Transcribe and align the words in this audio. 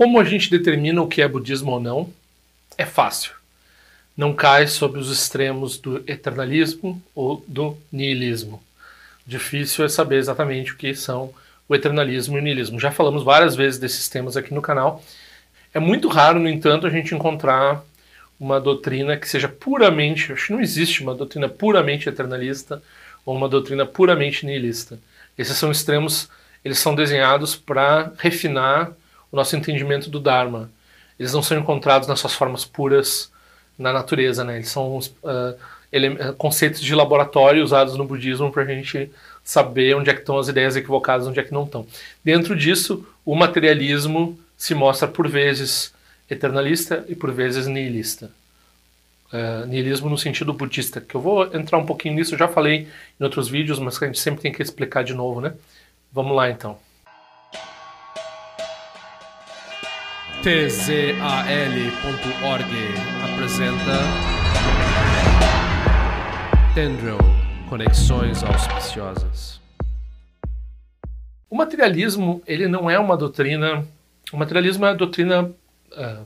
Como 0.00 0.18
a 0.18 0.24
gente 0.24 0.50
determina 0.50 1.02
o 1.02 1.06
que 1.06 1.20
é 1.20 1.28
budismo 1.28 1.72
ou 1.72 1.78
não? 1.78 2.10
É 2.78 2.86
fácil. 2.86 3.32
Não 4.16 4.32
cai 4.32 4.66
sobre 4.66 4.98
os 4.98 5.10
extremos 5.10 5.76
do 5.76 6.02
eternalismo 6.06 7.02
ou 7.14 7.44
do 7.46 7.76
niilismo. 7.92 8.62
Difícil 9.26 9.84
é 9.84 9.90
saber 9.90 10.16
exatamente 10.16 10.72
o 10.72 10.76
que 10.78 10.94
são 10.94 11.34
o 11.68 11.74
eternalismo 11.74 12.38
e 12.38 12.40
o 12.40 12.42
niilismo. 12.42 12.80
Já 12.80 12.90
falamos 12.90 13.22
várias 13.22 13.54
vezes 13.54 13.78
desses 13.78 14.08
temas 14.08 14.38
aqui 14.38 14.54
no 14.54 14.62
canal. 14.62 15.04
É 15.74 15.78
muito 15.78 16.08
raro, 16.08 16.40
no 16.40 16.48
entanto, 16.48 16.86
a 16.86 16.90
gente 16.90 17.14
encontrar 17.14 17.84
uma 18.40 18.58
doutrina 18.58 19.18
que 19.18 19.28
seja 19.28 19.48
puramente, 19.48 20.32
acho 20.32 20.46
que 20.46 20.52
não 20.54 20.62
existe 20.62 21.02
uma 21.02 21.14
doutrina 21.14 21.46
puramente 21.46 22.08
eternalista 22.08 22.82
ou 23.22 23.36
uma 23.36 23.50
doutrina 23.50 23.84
puramente 23.84 24.46
nihilista. 24.46 24.98
Esses 25.36 25.58
são 25.58 25.70
extremos, 25.70 26.30
eles 26.64 26.78
são 26.78 26.94
desenhados 26.94 27.54
para 27.54 28.14
refinar 28.16 28.92
o 29.30 29.36
nosso 29.36 29.56
entendimento 29.56 30.10
do 30.10 30.20
Dharma. 30.20 30.70
Eles 31.18 31.32
não 31.32 31.42
são 31.42 31.58
encontrados 31.58 32.08
nas 32.08 32.20
suas 32.20 32.34
formas 32.34 32.64
puras 32.64 33.30
na 33.78 33.92
natureza, 33.92 34.44
né? 34.44 34.56
Eles 34.56 34.68
são 34.68 34.98
uh, 34.98 36.34
conceitos 36.36 36.80
de 36.80 36.94
laboratório 36.94 37.62
usados 37.62 37.96
no 37.96 38.04
budismo 38.04 38.50
para 38.52 38.62
a 38.62 38.66
gente 38.66 39.10
saber 39.42 39.96
onde 39.96 40.10
é 40.10 40.14
que 40.14 40.20
estão 40.20 40.38
as 40.38 40.48
ideias 40.48 40.76
equivocadas, 40.76 41.26
onde 41.26 41.40
é 41.40 41.42
que 41.42 41.52
não 41.52 41.64
estão. 41.64 41.86
Dentro 42.22 42.54
disso, 42.54 43.06
o 43.24 43.34
materialismo 43.34 44.38
se 44.56 44.74
mostra 44.74 45.08
por 45.08 45.28
vezes 45.28 45.92
eternalista 46.28 47.04
e 47.08 47.14
por 47.14 47.32
vezes 47.32 47.66
nihilista. 47.66 48.30
Uh, 49.32 49.66
nihilismo 49.66 50.10
no 50.10 50.18
sentido 50.18 50.52
budista, 50.52 51.00
que 51.00 51.14
eu 51.14 51.20
vou 51.20 51.44
entrar 51.54 51.78
um 51.78 51.86
pouquinho 51.86 52.14
nisso, 52.14 52.34
eu 52.34 52.38
já 52.38 52.48
falei 52.48 52.88
em 53.18 53.24
outros 53.24 53.48
vídeos, 53.48 53.78
mas 53.78 53.98
que 53.98 54.04
a 54.04 54.08
gente 54.08 54.20
sempre 54.20 54.42
tem 54.42 54.52
que 54.52 54.62
explicar 54.62 55.02
de 55.04 55.14
novo, 55.14 55.40
né? 55.40 55.54
Vamos 56.12 56.36
lá 56.36 56.50
então. 56.50 56.78
tzal.org 60.42 61.84
apresenta 63.22 63.98
Tendril 66.74 67.18
Conexões 67.68 68.42
Auspiciosas. 68.42 69.60
O 71.50 71.54
materialismo, 71.54 72.42
ele 72.46 72.66
não 72.68 72.88
é 72.88 72.98
uma 72.98 73.18
doutrina. 73.18 73.86
O 74.32 74.38
materialismo 74.38 74.86
é 74.86 74.90
a 74.90 74.94
doutrina 74.94 75.42
uh, 75.92 76.24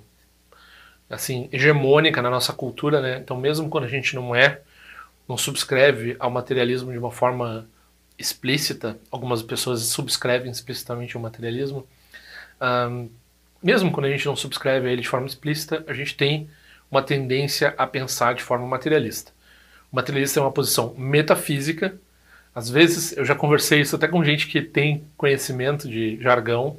assim 1.11 1.49
hegemônica 1.51 2.23
na 2.23 2.31
nossa 2.31 2.53
cultura, 2.53 3.01
né? 3.01 3.19
Então, 3.19 3.37
mesmo 3.37 3.69
quando 3.69 3.84
a 3.84 3.89
gente 3.89 4.15
não 4.15 4.33
é, 4.33 4.61
não 5.28 5.37
subscreve 5.37 6.15
ao 6.21 6.31
materialismo 6.31 6.93
de 6.93 6.99
uma 6.99 7.11
forma 7.11 7.69
explícita, 8.17 8.97
algumas 9.11 9.43
pessoas 9.43 9.83
subscrevem 9.83 10.53
explicitamente 10.53 11.17
o 11.17 11.21
materialismo. 11.21 11.84
Um, 12.61 13.09
mesmo 13.65 13.91
quando 13.91 14.07
a 14.07 14.11
gente 14.11 14.27
não 14.27 14.37
subscreve 14.37 14.87
a 14.87 14.93
ele 14.93 15.01
de 15.01 15.09
forma 15.09 15.27
explícita, 15.27 15.83
a 15.89 15.95
gente 15.95 16.15
tem 16.15 16.48
uma 16.91 17.03
tendência 17.03 17.75
a 17.79 17.87
pensar 17.87 18.34
de 18.34 18.43
forma 18.43 18.67
materialista. 18.67 19.33
O 19.91 19.97
materialista 19.97 20.39
é 20.39 20.43
uma 20.43 20.53
posição 20.53 20.95
metafísica. 20.98 21.97
Às 22.55 22.69
vezes, 22.69 23.17
eu 23.17 23.25
já 23.25 23.34
conversei 23.34 23.81
isso 23.81 23.97
até 23.97 24.06
com 24.06 24.23
gente 24.23 24.47
que 24.47 24.61
tem 24.61 25.05
conhecimento 25.17 25.89
de 25.89 26.21
jargão 26.21 26.77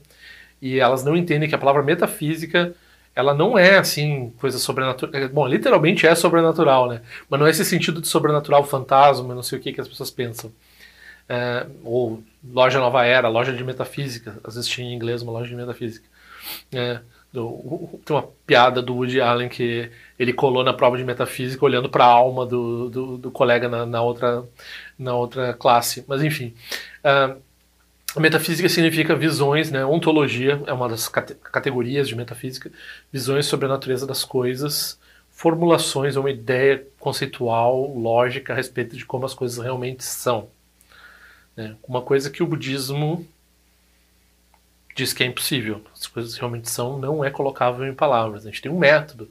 e 0.61 0.79
elas 0.79 1.03
não 1.03 1.17
entendem 1.17 1.49
que 1.49 1.55
a 1.55 1.57
palavra 1.57 1.81
metafísica 1.81 2.73
ela 3.15 3.33
não 3.33 3.57
é 3.57 3.77
assim 3.77 4.31
coisa 4.39 4.59
sobrenatural. 4.59 5.15
É, 5.15 5.27
bom, 5.27 5.47
literalmente 5.47 6.05
é 6.05 6.13
sobrenatural, 6.13 6.89
né? 6.89 7.01
Mas 7.29 7.39
não 7.39 7.47
é 7.47 7.49
esse 7.49 7.63
sentido 7.65 8.01
de 8.01 8.07
sobrenatural 8.07 8.63
fantasma, 8.63 9.33
não 9.33 9.41
sei 9.41 9.57
o 9.57 9.61
que 9.61 9.73
que 9.73 9.81
as 9.81 9.87
pessoas 9.87 10.11
pensam. 10.11 10.51
É, 11.27 11.65
ou 11.83 12.21
loja 12.43 12.79
nova 12.79 13.03
era, 13.05 13.27
loja 13.27 13.53
de 13.53 13.63
metafísica, 13.63 14.37
às 14.43 14.55
vezes 14.55 14.69
tinha 14.69 14.87
em 14.87 14.93
inglês 14.93 15.21
uma 15.21 15.31
loja 15.31 15.49
de 15.49 15.55
metafísica. 15.55 16.07
É, 16.73 16.99
do, 17.35 17.99
tem 18.05 18.15
uma 18.15 18.27
piada 18.45 18.81
do 18.81 18.95
Woody 18.95 19.19
Allen 19.19 19.49
que 19.49 19.91
ele 20.17 20.31
colou 20.31 20.63
na 20.63 20.73
prova 20.73 20.97
de 20.97 21.03
metafísica 21.03 21.65
olhando 21.65 21.89
para 21.89 22.05
a 22.05 22.09
alma 22.09 22.45
do, 22.45 22.89
do, 22.89 23.17
do 23.17 23.31
colega 23.31 23.67
na, 23.67 23.85
na, 23.85 24.01
outra, 24.01 24.43
na 24.97 25.13
outra 25.13 25.53
classe. 25.53 26.05
Mas 26.07 26.23
enfim. 26.23 26.53
Uh, 27.03 27.41
metafísica 28.19 28.69
significa 28.69 29.15
visões, 29.15 29.69
né? 29.69 29.85
Ontologia 29.85 30.61
é 30.65 30.73
uma 30.73 30.87
das 30.87 31.09
cate 31.09 31.35
categorias 31.35 32.07
de 32.07 32.15
metafísica. 32.15 32.71
Visões 33.11 33.45
sobre 33.45 33.65
a 33.65 33.69
natureza 33.69 34.07
das 34.07 34.23
coisas, 34.23 34.97
formulações, 35.29 36.15
uma 36.15 36.31
ideia 36.31 36.85
conceitual, 36.97 37.93
lógica 37.97 38.53
a 38.53 38.55
respeito 38.55 38.95
de 38.95 39.05
como 39.05 39.25
as 39.25 39.33
coisas 39.33 39.61
realmente 39.61 40.03
são. 40.03 40.47
Né? 41.55 41.75
Uma 41.85 42.01
coisa 42.01 42.29
que 42.29 42.41
o 42.41 42.47
budismo 42.47 43.27
diz 44.95 45.13
que 45.13 45.21
é 45.23 45.27
impossível. 45.27 45.81
As 45.93 46.07
coisas 46.07 46.35
realmente 46.37 46.69
são, 46.69 46.97
não 46.97 47.23
é 47.23 47.29
colocável 47.29 47.85
em 47.85 47.93
palavras. 47.93 48.43
A 48.43 48.49
gente 48.49 48.61
tem 48.61 48.71
um 48.71 48.79
método 48.79 49.29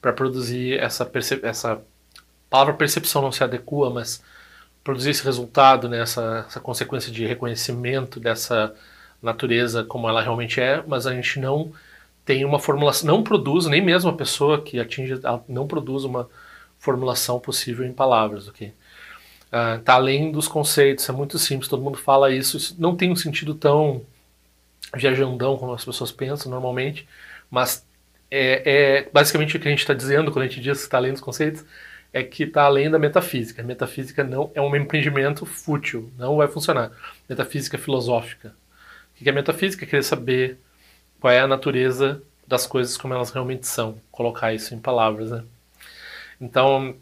para 0.00 0.12
produzir 0.12 0.78
essa, 0.78 1.10
essa 1.42 1.80
palavra 2.48 2.74
percepção 2.74 3.22
não 3.22 3.32
se 3.32 3.42
adequa, 3.42 3.90
mas 3.90 4.22
produzir 4.84 5.10
esse 5.10 5.24
resultado, 5.24 5.88
né, 5.88 6.00
essa, 6.00 6.44
essa 6.46 6.60
consequência 6.60 7.10
de 7.10 7.26
reconhecimento 7.26 8.20
dessa 8.20 8.74
natureza 9.20 9.82
como 9.82 10.08
ela 10.08 10.22
realmente 10.22 10.60
é, 10.60 10.82
mas 10.86 11.06
a 11.06 11.12
gente 11.12 11.40
não 11.40 11.72
tem 12.24 12.44
uma 12.44 12.58
formulação, 12.58 13.06
não 13.06 13.22
produz, 13.22 13.66
nem 13.66 13.82
mesmo 13.82 14.10
a 14.10 14.12
pessoa 14.12 14.60
que 14.60 14.78
atinge, 14.78 15.14
não 15.48 15.66
produz 15.66 16.04
uma 16.04 16.28
formulação 16.78 17.40
possível 17.40 17.84
em 17.84 17.92
palavras, 17.92 18.48
ok? 18.48 18.72
Está 19.46 19.94
uh, 19.94 19.96
além 19.96 20.30
dos 20.30 20.46
conceitos, 20.46 21.08
é 21.08 21.12
muito 21.12 21.38
simples, 21.38 21.68
todo 21.68 21.82
mundo 21.82 21.96
fala 21.96 22.30
isso, 22.30 22.56
isso 22.58 22.76
não 22.78 22.94
tem 22.94 23.10
um 23.10 23.16
sentido 23.16 23.54
tão 23.54 24.02
viajandão, 24.94 25.56
como 25.56 25.72
as 25.72 25.84
pessoas 25.84 26.12
pensam 26.12 26.50
normalmente, 26.50 27.08
mas 27.50 27.86
é, 28.30 28.62
é 28.64 29.08
basicamente 29.12 29.56
o 29.56 29.60
que 29.60 29.68
a 29.68 29.70
gente 29.70 29.80
está 29.80 29.94
dizendo 29.94 30.30
quando 30.30 30.44
a 30.44 30.48
gente 30.48 30.60
diz 30.60 30.78
que 30.78 30.84
está 30.84 30.98
além 30.98 31.12
dos 31.12 31.20
conceitos, 31.20 31.64
é 32.12 32.22
que 32.22 32.44
está 32.44 32.62
além 32.62 32.90
da 32.90 32.98
metafísica. 32.98 33.62
A 33.62 33.64
metafísica 33.64 34.24
não 34.24 34.50
é 34.54 34.60
um 34.60 34.74
empreendimento 34.74 35.44
fútil, 35.44 36.10
não 36.16 36.36
vai 36.36 36.48
funcionar. 36.48 36.90
Metafísica 37.28 37.76
filosófica. 37.76 38.54
O 39.14 39.22
que 39.22 39.28
é 39.28 39.32
metafísica? 39.32 39.84
Querer 39.84 40.02
saber 40.02 40.58
qual 41.20 41.32
é 41.32 41.40
a 41.40 41.46
natureza 41.46 42.22
das 42.46 42.66
coisas 42.66 42.96
como 42.96 43.12
elas 43.12 43.30
realmente 43.30 43.66
são, 43.66 44.00
colocar 44.10 44.54
isso 44.54 44.74
em 44.74 44.80
palavras. 44.80 45.30
Né? 45.30 45.44
Então, 46.40 46.96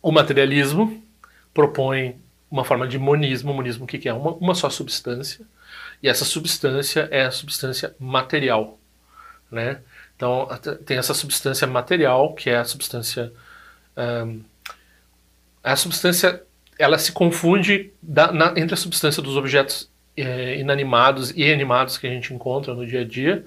o 0.00 0.10
materialismo 0.10 1.02
propõe 1.52 2.16
uma 2.50 2.64
forma 2.64 2.86
de 2.86 2.98
monismo. 2.98 3.54
Monismo 3.54 3.84
o 3.84 3.86
que 3.86 4.08
é? 4.08 4.12
Uma, 4.12 4.32
uma 4.32 4.54
só 4.54 4.68
substância 4.68 5.46
e 6.02 6.08
essa 6.08 6.24
substância 6.24 7.08
é 7.10 7.22
a 7.22 7.30
substância 7.30 7.94
material, 7.98 8.78
né? 9.50 9.80
Então 10.16 10.48
tem 10.84 10.98
essa 10.98 11.14
substância 11.14 11.66
material 11.66 12.34
que 12.34 12.50
é 12.50 12.56
a 12.56 12.64
substância 12.64 13.32
um, 13.96 14.42
a 15.62 15.76
substância 15.76 16.42
ela 16.78 16.98
se 16.98 17.12
confunde 17.12 17.92
da, 18.02 18.32
na, 18.32 18.54
entre 18.56 18.74
a 18.74 18.76
substância 18.76 19.22
dos 19.22 19.36
objetos 19.36 19.90
é, 20.16 20.58
inanimados 20.58 21.32
e 21.36 21.52
animados 21.52 21.98
que 21.98 22.06
a 22.06 22.10
gente 22.10 22.32
encontra 22.32 22.74
no 22.74 22.86
dia 22.86 23.02
a 23.02 23.04
dia 23.04 23.44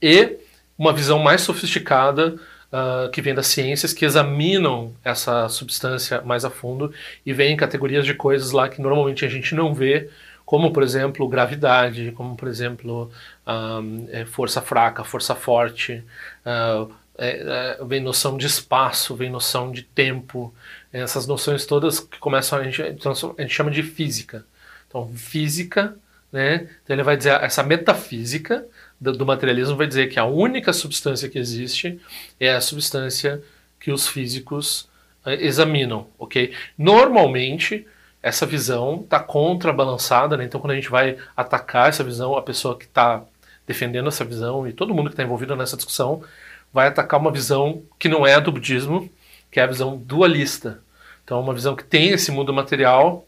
e 0.00 0.36
uma 0.78 0.92
visão 0.92 1.18
mais 1.18 1.40
sofisticada 1.40 2.38
uh, 2.72 3.10
que 3.10 3.22
vem 3.22 3.34
das 3.34 3.46
ciências 3.46 3.92
que 3.92 4.04
examinam 4.04 4.94
essa 5.04 5.48
substância 5.48 6.20
mais 6.22 6.44
a 6.44 6.50
fundo 6.50 6.92
e 7.24 7.32
vem 7.32 7.52
em 7.52 7.56
categorias 7.56 8.04
de 8.04 8.14
coisas 8.14 8.52
lá 8.52 8.68
que 8.68 8.80
normalmente 8.80 9.24
a 9.24 9.28
gente 9.28 9.54
não 9.54 9.74
vê 9.74 10.08
como 10.44 10.72
por 10.72 10.82
exemplo 10.82 11.28
gravidade, 11.28 12.12
como 12.12 12.36
por 12.36 12.46
exemplo 12.48 13.10
um, 13.46 14.08
é, 14.10 14.24
força 14.24 14.62
fraca, 14.62 15.02
força 15.02 15.34
forte, 15.34 16.04
uh, 16.46 16.90
é, 17.18 17.78
é, 17.80 17.84
vem 17.84 18.00
noção 18.00 18.36
de 18.36 18.46
espaço, 18.46 19.16
vem 19.16 19.30
noção 19.30 19.72
de 19.72 19.82
tempo, 19.82 20.54
essas 20.92 21.26
noções 21.26 21.66
todas 21.66 21.98
que 21.98 22.18
começam 22.18 22.58
a 22.58 22.64
gente, 22.64 22.82
a 22.82 23.42
gente 23.42 23.54
chama 23.54 23.70
de 23.70 23.82
física. 23.82 24.44
Então 24.86 25.08
física, 25.14 25.96
né? 26.36 26.68
Então 26.84 26.94
ele 26.94 27.02
vai 27.02 27.16
dizer 27.16 27.42
essa 27.42 27.62
metafísica 27.62 28.66
do, 29.00 29.10
do 29.12 29.24
materialismo 29.24 29.74
vai 29.74 29.86
dizer 29.86 30.08
que 30.08 30.18
a 30.18 30.26
única 30.26 30.70
substância 30.70 31.30
que 31.30 31.38
existe 31.38 31.98
é 32.38 32.52
a 32.52 32.60
substância 32.60 33.42
que 33.80 33.90
os 33.90 34.06
físicos 34.06 34.82
uh, 35.24 35.30
examinam, 35.30 36.08
ok? 36.18 36.52
Normalmente 36.76 37.86
essa 38.22 38.44
visão 38.44 39.00
está 39.02 39.18
contrabalançada, 39.18 40.36
né? 40.36 40.44
então 40.44 40.60
quando 40.60 40.72
a 40.72 40.74
gente 40.74 40.90
vai 40.90 41.16
atacar 41.34 41.88
essa 41.88 42.04
visão, 42.04 42.36
a 42.36 42.42
pessoa 42.42 42.76
que 42.76 42.84
está 42.84 43.24
defendendo 43.66 44.08
essa 44.08 44.22
visão 44.22 44.68
e 44.68 44.74
todo 44.74 44.92
mundo 44.92 45.06
que 45.06 45.14
está 45.14 45.22
envolvido 45.22 45.56
nessa 45.56 45.74
discussão 45.74 46.22
vai 46.70 46.88
atacar 46.88 47.18
uma 47.18 47.32
visão 47.32 47.82
que 47.98 48.10
não 48.10 48.26
é 48.26 48.34
a 48.34 48.40
do 48.40 48.52
budismo, 48.52 49.08
que 49.50 49.58
é 49.58 49.62
a 49.62 49.66
visão 49.66 49.96
dualista. 49.96 50.82
Então, 51.24 51.40
uma 51.40 51.54
visão 51.54 51.74
que 51.74 51.84
tem 51.84 52.10
esse 52.10 52.30
mundo 52.30 52.52
material 52.52 53.26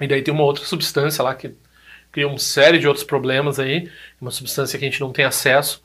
e 0.00 0.06
daí 0.06 0.22
tem 0.22 0.32
uma 0.32 0.44
outra 0.44 0.64
substância 0.64 1.24
lá 1.24 1.34
que 1.34 1.56
cria 2.16 2.26
uma 2.26 2.38
série 2.38 2.78
de 2.78 2.88
outros 2.88 3.04
problemas 3.04 3.58
aí, 3.58 3.90
uma 4.18 4.30
substância 4.30 4.78
que 4.78 4.84
a 4.86 4.88
gente 4.88 5.00
não 5.02 5.12
tem 5.12 5.26
acesso 5.26 5.84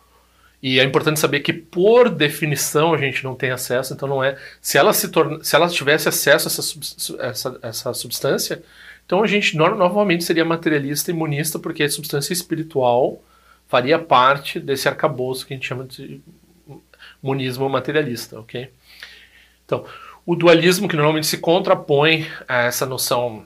e 0.63 0.79
é 0.79 0.83
importante 0.83 1.19
saber 1.19 1.41
que, 1.41 1.51
por 1.51 2.09
definição, 2.09 2.93
a 2.93 2.97
gente 2.97 3.21
não 3.21 3.35
tem 3.35 3.49
acesso, 3.49 3.93
então 3.93 4.07
não 4.07 4.23
é. 4.23 4.37
Se 4.61 4.77
ela, 4.77 4.93
se, 4.93 5.09
torna, 5.09 5.43
se 5.43 5.55
ela 5.55 5.67
tivesse 5.67 6.07
acesso 6.07 6.47
a 6.47 6.51
essa, 6.51 7.27
essa, 7.27 7.59
essa 7.63 7.93
substância, 7.93 8.63
então 9.05 9.21
a 9.21 9.27
gente 9.27 9.57
no, 9.57 9.75
novamente 9.75 10.23
seria 10.23 10.45
materialista 10.45 11.11
e 11.11 11.13
monista, 11.13 11.59
porque 11.59 11.83
é 11.83 11.89
substância 11.89 12.31
espiritual 12.31 13.21
faria 13.67 13.99
parte 13.99 14.59
desse 14.59 14.87
arcabouço 14.87 15.45
que 15.45 15.53
a 15.53 15.57
gente 15.57 15.67
chama 15.67 15.83
de 15.85 16.21
monismo 17.21 17.67
materialista, 17.67 18.39
ok? 18.39 18.69
Então, 19.65 19.85
o 20.25 20.35
dualismo 20.35 20.87
que 20.87 20.95
normalmente 20.95 21.27
se 21.27 21.37
contrapõe 21.39 22.27
a 22.47 22.63
essa 22.63 22.85
noção 22.85 23.45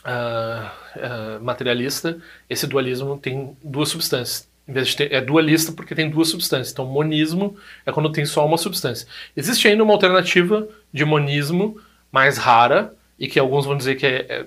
uh, 0.00 0.70
uh, 0.96 1.42
materialista, 1.42 2.18
esse 2.48 2.66
dualismo 2.66 3.18
tem 3.18 3.56
duas 3.62 3.88
substâncias. 3.88 4.48
Em 4.68 4.72
vez 4.72 4.88
de 4.88 4.96
ter, 4.96 5.12
é 5.12 5.20
dualista 5.20 5.70
porque 5.72 5.94
tem 5.94 6.10
duas 6.10 6.28
substâncias. 6.28 6.72
Então, 6.72 6.84
monismo 6.86 7.56
é 7.84 7.92
quando 7.92 8.10
tem 8.10 8.24
só 8.24 8.44
uma 8.44 8.58
substância. 8.58 9.06
Existe 9.36 9.68
ainda 9.68 9.84
uma 9.84 9.92
alternativa 9.92 10.66
de 10.92 11.04
monismo 11.04 11.80
mais 12.10 12.36
rara 12.36 12.92
e 13.18 13.28
que 13.28 13.38
alguns 13.38 13.64
vão 13.64 13.76
dizer 13.76 13.94
que 13.94 14.06
é, 14.06 14.26
é, 14.28 14.46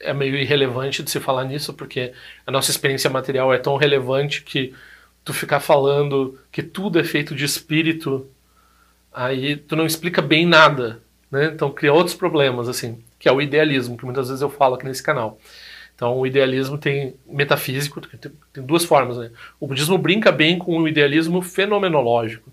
é 0.00 0.14
meio 0.14 0.36
irrelevante 0.36 1.02
de 1.02 1.10
se 1.10 1.18
falar 1.18 1.44
nisso 1.44 1.74
porque 1.74 2.12
a 2.46 2.50
nossa 2.50 2.70
experiência 2.70 3.10
material 3.10 3.52
é 3.52 3.58
tão 3.58 3.76
relevante 3.76 4.42
que 4.42 4.72
tu 5.24 5.32
ficar 5.32 5.58
falando 5.58 6.38
que 6.52 6.62
tudo 6.62 7.00
é 7.00 7.04
feito 7.04 7.34
de 7.34 7.44
espírito, 7.44 8.30
aí 9.12 9.56
tu 9.56 9.74
não 9.74 9.84
explica 9.84 10.22
bem 10.22 10.46
nada, 10.46 11.02
né? 11.28 11.46
Então 11.46 11.68
cria 11.72 11.92
outros 11.92 12.14
problemas, 12.14 12.68
assim, 12.68 13.02
que 13.18 13.28
é 13.28 13.32
o 13.32 13.42
idealismo, 13.42 13.96
que 13.96 14.04
muitas 14.04 14.28
vezes 14.28 14.40
eu 14.40 14.48
falo 14.48 14.76
aqui 14.76 14.86
nesse 14.86 15.02
canal. 15.02 15.38
Então 15.96 16.18
o 16.18 16.26
idealismo 16.26 16.76
tem 16.76 17.16
metafísico, 17.26 18.00
tem, 18.52 18.62
duas 18.62 18.84
formas, 18.84 19.16
né? 19.16 19.30
O 19.58 19.66
budismo 19.66 19.96
brinca 19.96 20.30
bem 20.30 20.58
com 20.58 20.78
o 20.78 20.86
idealismo 20.86 21.40
fenomenológico. 21.40 22.52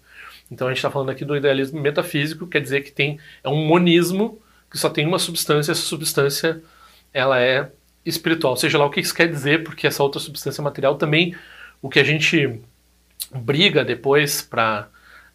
Então 0.49 0.67
a 0.67 0.71
gente 0.71 0.77
está 0.77 0.89
falando 0.89 1.09
aqui 1.09 1.25
do 1.25 1.35
idealismo 1.35 1.79
metafísico, 1.79 2.47
quer 2.47 2.61
dizer 2.61 2.81
que 2.81 2.91
tem 2.91 3.19
é 3.43 3.49
um 3.49 3.67
monismo 3.67 4.39
que 4.71 4.77
só 4.77 4.89
tem 4.89 5.05
uma 5.05 5.19
substância, 5.19 5.73
essa 5.73 5.81
substância 5.81 6.63
ela 7.13 7.39
é 7.39 7.69
espiritual, 8.05 8.55
seja 8.55 8.77
lá 8.77 8.85
o 8.85 8.89
que 8.89 9.01
isso 9.01 9.13
quer 9.13 9.27
dizer, 9.27 9.63
porque 9.63 9.87
essa 9.87 10.01
outra 10.01 10.19
substância 10.19 10.63
material 10.63 10.95
também 10.95 11.35
o 11.81 11.89
que 11.89 11.99
a 11.99 12.03
gente 12.03 12.61
briga 13.35 13.83
depois 13.83 14.41
para 14.41 14.87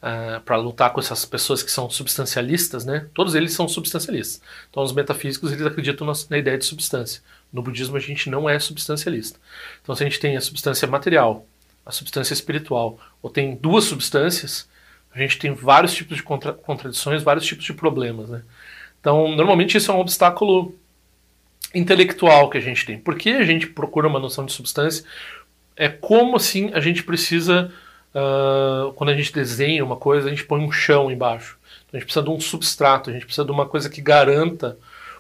uh, 0.03 0.37
ah, 0.37 0.43
para 0.45 0.57
lutar 0.57 0.93
com 0.93 1.01
essas 1.01 1.25
pessoas 1.25 1.63
que 1.63 1.71
são 1.71 1.91
substancialistas, 1.91 2.85
né? 2.85 3.07
Todos 3.13 3.35
eles 3.35 3.53
são 3.53 3.69
substancialistas. 3.69 4.41
Então, 4.71 4.83
os 4.83 4.93
metafísicos 4.93 5.53
eles 5.53 5.67
acreditam 5.67 6.07
na, 6.07 6.13
na, 6.31 6.39
ideia 6.39 6.57
de 6.57 6.65
substância. 6.65 7.23
No 7.53 7.63
budismo 7.63 7.97
a 7.97 8.01
gente 8.01 8.29
não 8.29 8.49
é 8.49 8.59
substancialista. 8.59 9.39
Então, 9.83 9.95
se 9.95 10.03
a 10.03 10.07
gente 10.07 10.21
tem 10.21 10.37
a 10.37 10.41
substância 10.41 10.87
material, 10.87 11.47
a 11.85 11.93
substância 11.93 12.35
espiritual, 12.35 12.99
ou 13.23 13.31
tem 13.31 13.55
duas 13.57 13.85
substâncias, 13.85 14.69
a 15.15 15.19
gente 15.19 15.39
tem 15.39 15.53
vários 15.53 15.95
tipos 15.95 16.17
de 16.17 16.23
contra 16.23 16.53
contradições, 16.53 17.23
vários 17.23 17.47
tipos 17.47 17.65
de 17.65 17.73
problemas, 17.73 18.29
né? 18.29 18.43
Então, 19.01 19.35
normalmente 19.35 19.77
isso 19.77 19.91
é 19.91 19.95
um 19.95 20.01
obstáculo 20.01 20.75
intelectual 21.75 22.51
que 22.51 22.59
a 22.59 22.61
gente 22.61 22.85
tem. 22.85 22.99
Por 22.99 23.17
que 23.17 23.31
a 23.31 23.45
gente 23.45 23.67
procura 23.67 24.09
uma 24.09 24.19
noção 24.19 24.45
de 24.45 24.53
substância? 24.53 25.05
é 25.79 25.89
como 25.89 26.37
assim 26.37 26.71
a 26.75 26.81
gente 26.81 27.05
precisa, 27.05 27.73
uh, 28.13 28.93
quando 28.95 29.11
a 29.11 29.15
gente 29.15 29.33
desenha 29.33 29.85
uma 29.85 29.97
coisa, 29.97 30.27
a 30.27 30.31
gente 30.31 30.45
põe 30.45 30.61
um 30.61 30.73
chão 30.73 31.11
embaixo. 31.11 31.57
Então, 31.87 31.97
a 31.97 32.01
gente 32.01 32.07
precisa 32.07 32.25
de 32.25 32.31
um 32.31 32.41
substrato, 32.41 33.09
a 33.09 33.13
gente 33.13 33.25
precisa 33.25 33.47
de 33.47 33.53
uma 33.53 33.65
coisa 33.65 33.89
que 33.89 34.03
garanta 34.03 34.77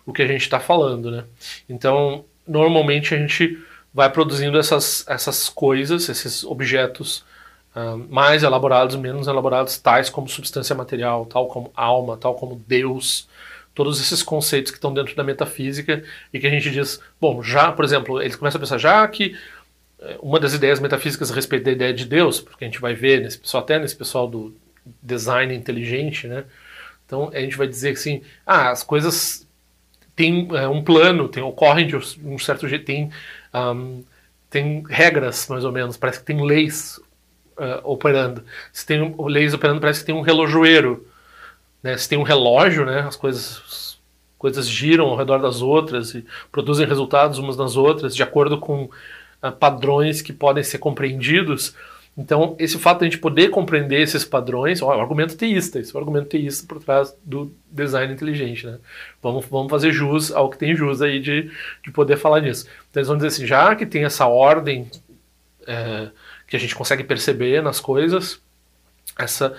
o 0.08 0.12
que 0.12 0.22
a 0.22 0.26
gente 0.26 0.40
está 0.40 0.58
falando, 0.58 1.10
né? 1.10 1.24
Então, 1.68 2.24
normalmente 2.46 3.14
a 3.14 3.18
gente 3.18 3.62
vai 3.92 4.10
produzindo 4.10 4.58
essas, 4.58 5.04
essas 5.06 5.50
coisas, 5.50 6.08
esses 6.08 6.44
objetos 6.44 7.22
uh, 7.76 7.98
mais 8.08 8.42
elaborados, 8.42 8.96
menos 8.96 9.26
elaborados, 9.26 9.76
tais 9.76 10.08
como 10.08 10.26
substância 10.26 10.74
material, 10.74 11.26
tal 11.26 11.46
como 11.46 11.70
alma, 11.76 12.16
tal 12.16 12.34
como 12.36 12.56
Deus, 12.66 13.28
todos 13.74 14.00
esses 14.00 14.22
conceitos 14.22 14.72
que 14.72 14.78
estão 14.78 14.94
dentro 14.94 15.14
da 15.14 15.22
metafísica 15.22 16.02
e 16.32 16.40
que 16.40 16.46
a 16.46 16.50
gente 16.50 16.70
diz, 16.70 16.98
bom, 17.20 17.42
já, 17.42 17.70
por 17.70 17.84
exemplo, 17.84 18.22
eles 18.22 18.34
começam 18.34 18.58
a 18.58 18.62
pensar, 18.62 18.78
já 18.78 19.06
que 19.06 19.36
uma 20.22 20.40
das 20.40 20.54
ideias 20.54 20.80
metafísicas 20.80 21.30
a 21.30 21.34
respeito 21.34 21.64
da 21.64 21.72
ideia 21.72 21.92
de 21.92 22.06
Deus, 22.06 22.40
porque 22.40 22.64
a 22.64 22.66
gente 22.66 22.80
vai 22.80 22.94
ver 22.94 23.20
nesse 23.20 23.38
pessoal, 23.38 23.62
até 23.62 23.78
nesse 23.78 23.94
pessoal 23.94 24.26
do 24.26 24.56
design 25.02 25.54
inteligente, 25.54 26.26
né? 26.26 26.44
Então 27.04 27.30
a 27.34 27.40
gente 27.40 27.58
vai 27.58 27.66
dizer 27.66 27.90
assim, 27.90 28.22
ah, 28.46 28.70
as 28.70 28.82
coisas 28.82 29.47
têm 30.18 30.48
é, 30.50 30.66
um 30.66 30.82
plano, 30.82 31.28
tem, 31.28 31.40
ocorrem 31.40 31.86
de 31.86 31.94
um 31.96 32.36
certo 32.40 32.66
jeito, 32.66 32.84
tem, 32.84 33.08
um, 33.54 34.02
tem 34.50 34.82
regras 34.88 35.46
mais 35.48 35.64
ou 35.64 35.70
menos, 35.70 35.96
parece 35.96 36.18
que 36.18 36.24
tem 36.26 36.44
leis 36.44 36.98
uh, 37.56 37.80
operando. 37.84 38.42
Se 38.72 38.84
tem 38.84 39.14
leis 39.16 39.54
operando, 39.54 39.80
parece 39.80 40.00
que 40.00 40.06
tem 40.06 40.14
um 40.16 40.20
relojoeiro. 40.20 41.06
Né? 41.80 41.96
Se 41.96 42.08
tem 42.08 42.18
um 42.18 42.24
relógio, 42.24 42.84
né? 42.84 43.02
as 43.02 43.14
coisas 43.14 43.96
coisas 44.36 44.68
giram 44.68 45.06
ao 45.06 45.16
redor 45.16 45.38
das 45.38 45.62
outras 45.62 46.14
e 46.14 46.24
produzem 46.52 46.86
resultados 46.86 47.38
umas 47.38 47.56
nas 47.56 47.74
outras 47.74 48.14
de 48.14 48.22
acordo 48.22 48.58
com 48.58 48.84
uh, 48.84 49.52
padrões 49.52 50.20
que 50.20 50.32
podem 50.32 50.64
ser 50.64 50.78
compreendidos. 50.78 51.76
Então, 52.18 52.56
esse 52.58 52.76
fato 52.76 52.98
de 52.98 53.04
a 53.04 53.08
gente 53.08 53.20
poder 53.20 53.48
compreender 53.48 54.00
esses 54.00 54.24
padrões, 54.24 54.82
ó, 54.82 54.92
é 54.92 54.96
um 54.96 55.00
argumento 55.00 55.36
teísta, 55.36 55.78
esse 55.78 55.94
é 55.94 55.94
o 55.94 56.00
argumento 56.00 56.26
teísta 56.26 56.66
por 56.66 56.82
trás 56.82 57.16
do 57.24 57.54
design 57.70 58.12
inteligente, 58.12 58.66
né? 58.66 58.78
Vamos, 59.22 59.46
vamos 59.46 59.70
fazer 59.70 59.92
jus 59.92 60.32
ao 60.32 60.50
que 60.50 60.58
tem 60.58 60.74
jus 60.74 61.00
aí 61.00 61.20
de, 61.20 61.48
de 61.80 61.92
poder 61.92 62.16
falar 62.16 62.40
nisso. 62.40 62.66
Então, 62.90 63.00
eles 63.00 63.06
vão 63.06 63.16
dizer 63.16 63.28
assim, 63.28 63.46
já 63.46 63.72
que 63.76 63.86
tem 63.86 64.04
essa 64.04 64.26
ordem 64.26 64.90
é, 65.64 66.08
que 66.48 66.56
a 66.56 66.58
gente 66.58 66.74
consegue 66.74 67.04
perceber 67.04 67.62
nas 67.62 67.78
coisas, 67.78 68.40
essa, 69.16 69.56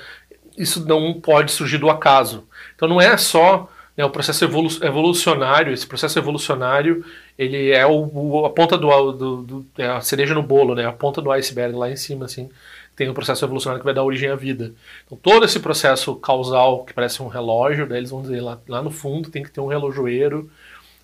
isso 0.58 0.86
não 0.86 1.14
pode 1.14 1.54
surgir 1.54 1.78
do 1.78 1.90
acaso. 1.90 2.46
Então, 2.76 2.90
não 2.90 3.00
é 3.00 3.16
só 3.16 3.72
né, 3.96 4.04
o 4.04 4.10
processo 4.10 4.44
evolu 4.44 4.68
evolucionário, 4.82 5.72
esse 5.72 5.88
processo 5.88 6.20
evolucionário, 6.20 7.06
ele 7.40 7.72
é 7.72 7.88
o, 7.88 8.12
o 8.14 8.46
a 8.46 8.50
ponta 8.50 8.78
do, 8.78 9.12
do, 9.14 9.42
do, 9.44 9.66
é 9.78 9.88
a 9.88 10.02
cereja 10.02 10.34
no 10.34 10.44
bolo, 10.44 10.76
né, 10.76 10.86
a 10.86 10.92
ponta 10.92 11.22
do 11.22 11.32
iceberg 11.32 11.74
lá 11.74 11.90
em 11.90 11.96
cima, 11.96 12.26
assim, 12.26 12.50
tem 12.98 13.08
o 13.08 13.14
processo 13.14 13.46
evolucionário 13.46 13.80
que 13.80 13.86
vai 13.86 13.94
dar 13.94 14.04
origem 14.04 14.30
à 14.30 14.36
vida. 14.36 14.74
Então 15.06 15.18
todo 15.18 15.46
esse 15.46 15.58
processo 15.62 16.14
causal 16.18 16.84
que 16.84 16.94
parece 16.94 17.24
um 17.24 17.30
relógio, 17.30 17.88
daí 17.88 18.00
eles 18.00 18.10
vão 18.10 18.22
dizer 18.22 18.42
lá, 18.42 18.60
lá 18.68 18.82
no 18.82 18.92
fundo 18.92 19.32
tem 19.32 19.42
que 19.42 19.50
ter 19.50 19.62
um 19.62 19.68
relojoeiro, 19.68 20.52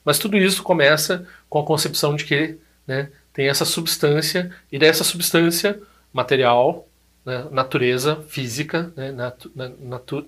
mas 0.04 0.20
tudo 0.20 0.36
isso 0.36 0.62
começa 0.62 1.26
com 1.50 1.58
a 1.60 1.64
concepção 1.64 2.18
de 2.18 2.26
que 2.26 2.58
né, 2.86 3.10
tem 3.32 3.48
essa 3.48 3.64
substância 3.64 4.52
e 4.70 4.78
dessa 4.78 5.06
substância 5.06 5.80
material, 6.12 6.86
né, 7.26 7.46
natureza 7.50 8.18
física, 8.28 8.92
né, 8.94 9.14
natu, 9.14 9.50
natu, 9.80 10.26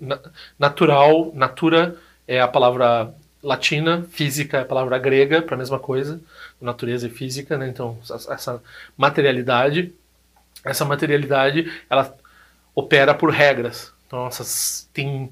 natural, 0.58 1.32
natura 1.34 1.96
é 2.26 2.40
a 2.40 2.48
palavra 2.48 3.14
latina, 3.42 4.04
física 4.10 4.58
é 4.58 4.60
a 4.62 4.64
palavra 4.64 4.98
grega 4.98 5.40
para 5.42 5.54
a 5.54 5.58
mesma 5.58 5.78
coisa, 5.78 6.20
natureza 6.60 7.06
e 7.06 7.10
física, 7.10 7.56
né? 7.56 7.68
Então, 7.68 7.98
essa 8.08 8.62
materialidade, 8.96 9.92
essa 10.64 10.84
materialidade, 10.84 11.70
ela 11.88 12.16
opera 12.74 13.14
por 13.14 13.30
regras. 13.30 13.92
Então, 14.06 14.26
essas, 14.26 14.88
tem, 14.92 15.30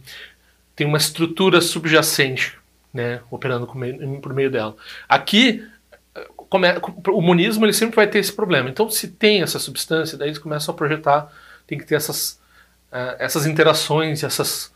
tem 0.74 0.86
uma 0.86 0.98
estrutura 0.98 1.60
subjacente, 1.60 2.58
né, 2.92 3.20
operando 3.30 3.66
por 3.66 4.34
meio 4.34 4.50
dela. 4.50 4.76
Aqui, 5.08 5.66
o 7.08 7.20
monismo 7.20 7.64
ele 7.64 7.72
sempre 7.72 7.96
vai 7.96 8.06
ter 8.06 8.18
esse 8.18 8.32
problema. 8.32 8.70
Então, 8.70 8.88
se 8.88 9.08
tem 9.08 9.42
essa 9.42 9.58
substância, 9.58 10.16
daí 10.16 10.28
eles 10.28 10.38
começam 10.38 10.74
a 10.74 10.76
projetar, 10.76 11.32
tem 11.66 11.78
que 11.78 11.84
ter 11.84 11.96
essas, 11.96 12.40
uh, 12.92 13.16
essas 13.18 13.46
interações, 13.46 14.22
essas 14.22 14.72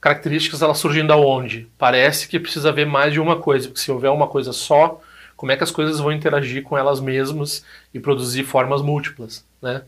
características 0.00 0.62
elas 0.62 0.78
surgindo 0.78 1.12
aonde? 1.12 1.68
Parece 1.78 2.28
que 2.28 2.38
precisa 2.38 2.68
haver 2.68 2.86
mais 2.86 3.12
de 3.12 3.20
uma 3.20 3.36
coisa, 3.36 3.68
porque 3.68 3.80
se 3.80 3.90
houver 3.90 4.10
uma 4.10 4.26
coisa 4.26 4.52
só, 4.52 5.00
como 5.36 5.52
é 5.52 5.56
que 5.56 5.64
as 5.64 5.70
coisas 5.70 6.00
vão 6.00 6.12
interagir 6.12 6.62
com 6.62 6.78
elas 6.78 7.00
mesmas 7.00 7.64
e 7.92 8.00
produzir 8.00 8.44
formas 8.44 8.80
múltiplas, 8.82 9.44
né? 9.60 9.82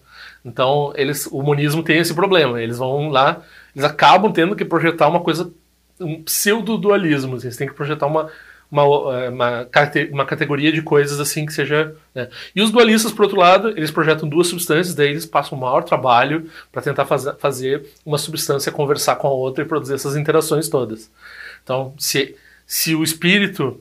Então, 0.44 0.92
eles, 0.94 1.26
o 1.26 1.42
monismo 1.42 1.82
tem 1.82 1.98
esse 1.98 2.14
problema, 2.14 2.60
eles 2.62 2.78
vão 2.78 3.08
lá, 3.08 3.42
eles 3.74 3.88
acabam 3.88 4.32
tendo 4.32 4.54
que 4.54 4.64
projetar 4.64 5.08
uma 5.08 5.20
coisa, 5.20 5.50
um 6.00 6.22
pseudo-dualismo, 6.22 7.36
assim, 7.36 7.46
eles 7.46 7.56
têm 7.56 7.68
que 7.68 7.74
projetar 7.74 8.06
uma, 8.06 8.30
uma, 8.70 8.82
é, 9.18 9.28
uma, 9.30 9.68
uma 10.12 10.26
categoria 10.26 10.70
de 10.70 10.82
coisas 10.82 11.18
assim 11.18 11.46
que 11.46 11.52
seja. 11.52 11.94
Né? 12.14 12.28
E 12.54 12.60
os 12.60 12.70
dualistas, 12.70 13.12
por 13.12 13.22
outro 13.22 13.38
lado, 13.38 13.70
eles 13.70 13.90
projetam 13.90 14.28
duas 14.28 14.46
substâncias, 14.46 14.94
daí 14.94 15.08
eles 15.10 15.26
passam 15.26 15.56
um 15.56 15.60
maior 15.60 15.82
trabalho 15.82 16.50
para 16.70 16.82
tentar 16.82 17.06
faz, 17.06 17.24
fazer 17.38 17.86
uma 18.04 18.18
substância 18.18 18.70
conversar 18.70 19.16
com 19.16 19.26
a 19.26 19.32
outra 19.32 19.64
e 19.64 19.66
produzir 19.66 19.94
essas 19.94 20.16
interações 20.16 20.68
todas. 20.68 21.10
Então, 21.62 21.94
se, 21.98 22.36
se 22.66 22.94
o 22.94 23.02
espírito. 23.02 23.80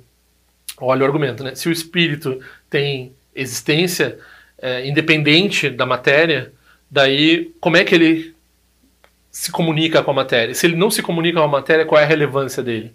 Olha 0.79 1.01
o 1.01 1.05
argumento, 1.05 1.43
né? 1.43 1.55
Se 1.55 1.67
o 1.67 1.71
espírito 1.71 2.39
tem 2.69 3.11
existência 3.33 4.19
é, 4.59 4.87
independente 4.87 5.71
da 5.71 5.87
matéria, 5.87 6.53
daí 6.89 7.51
como 7.59 7.77
é 7.77 7.83
que 7.83 7.95
ele 7.95 8.35
se 9.31 9.51
comunica 9.51 10.03
com 10.03 10.11
a 10.11 10.13
matéria? 10.13 10.53
Se 10.53 10.67
ele 10.67 10.75
não 10.75 10.91
se 10.91 11.01
comunica 11.01 11.39
com 11.39 11.45
a 11.45 11.47
matéria, 11.47 11.85
qual 11.85 11.99
é 11.99 12.03
a 12.03 12.07
relevância 12.07 12.61
dele? 12.61 12.93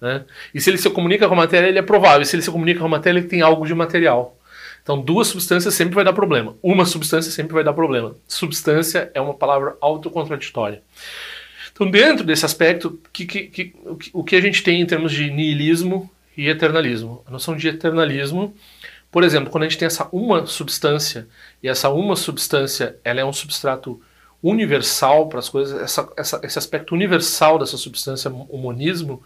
Né? 0.00 0.24
E 0.54 0.60
se 0.60 0.70
ele 0.70 0.78
se 0.78 0.88
comunica 0.90 1.28
com 1.28 1.34
a 1.34 1.36
matéria, 1.36 1.68
ele 1.68 1.78
é 1.78 1.82
provável. 1.82 2.22
E 2.22 2.26
se 2.26 2.34
ele 2.34 2.42
se 2.42 2.50
comunica 2.50 2.80
com 2.80 2.86
a 2.86 2.88
matéria, 2.88 3.18
ele 3.18 3.28
tem 3.28 3.42
algo 3.42 3.66
de 3.66 3.74
material. 3.74 4.36
Então, 4.82 5.00
duas 5.00 5.28
substâncias 5.28 5.74
sempre 5.74 5.94
vai 5.94 6.04
dar 6.04 6.12
problema. 6.12 6.56
Uma 6.62 6.86
substância 6.86 7.30
sempre 7.30 7.52
vai 7.52 7.62
dar 7.62 7.72
problema. 7.72 8.14
Substância 8.26 9.10
é 9.12 9.20
uma 9.20 9.34
palavra 9.34 9.76
autocontraditória. 9.80 10.82
Então, 11.72 11.90
dentro 11.90 12.24
desse 12.24 12.44
aspecto, 12.44 12.98
que, 13.12 13.26
que, 13.26 13.42
que, 13.44 13.74
o 14.12 14.24
que 14.24 14.36
a 14.36 14.40
gente 14.40 14.62
tem 14.62 14.80
em 14.80 14.86
termos 14.86 15.12
de 15.12 15.30
niilismo 15.30 16.10
e 16.36 16.48
eternalismo? 16.48 17.22
A 17.26 17.30
noção 17.30 17.56
de 17.56 17.68
eternalismo 17.68 18.54
Por 19.10 19.24
exemplo, 19.24 19.50
quando 19.50 19.64
a 19.64 19.68
gente 19.68 19.78
tem 19.78 19.86
essa 19.86 20.08
uma 20.12 20.46
substância, 20.46 21.26
e 21.62 21.68
essa 21.68 21.90
uma 21.90 22.16
substância 22.16 22.96
ela 23.04 23.20
é 23.20 23.24
um 23.24 23.32
substrato 23.32 24.00
universal 24.42 25.28
para 25.28 25.40
as 25.40 25.48
coisas, 25.48 25.80
essa, 25.80 26.08
essa, 26.16 26.40
esse 26.42 26.58
aspecto 26.58 26.94
universal 26.94 27.58
dessa 27.58 27.76
substância, 27.76 28.30
o 28.30 28.56
monismo, 28.56 29.22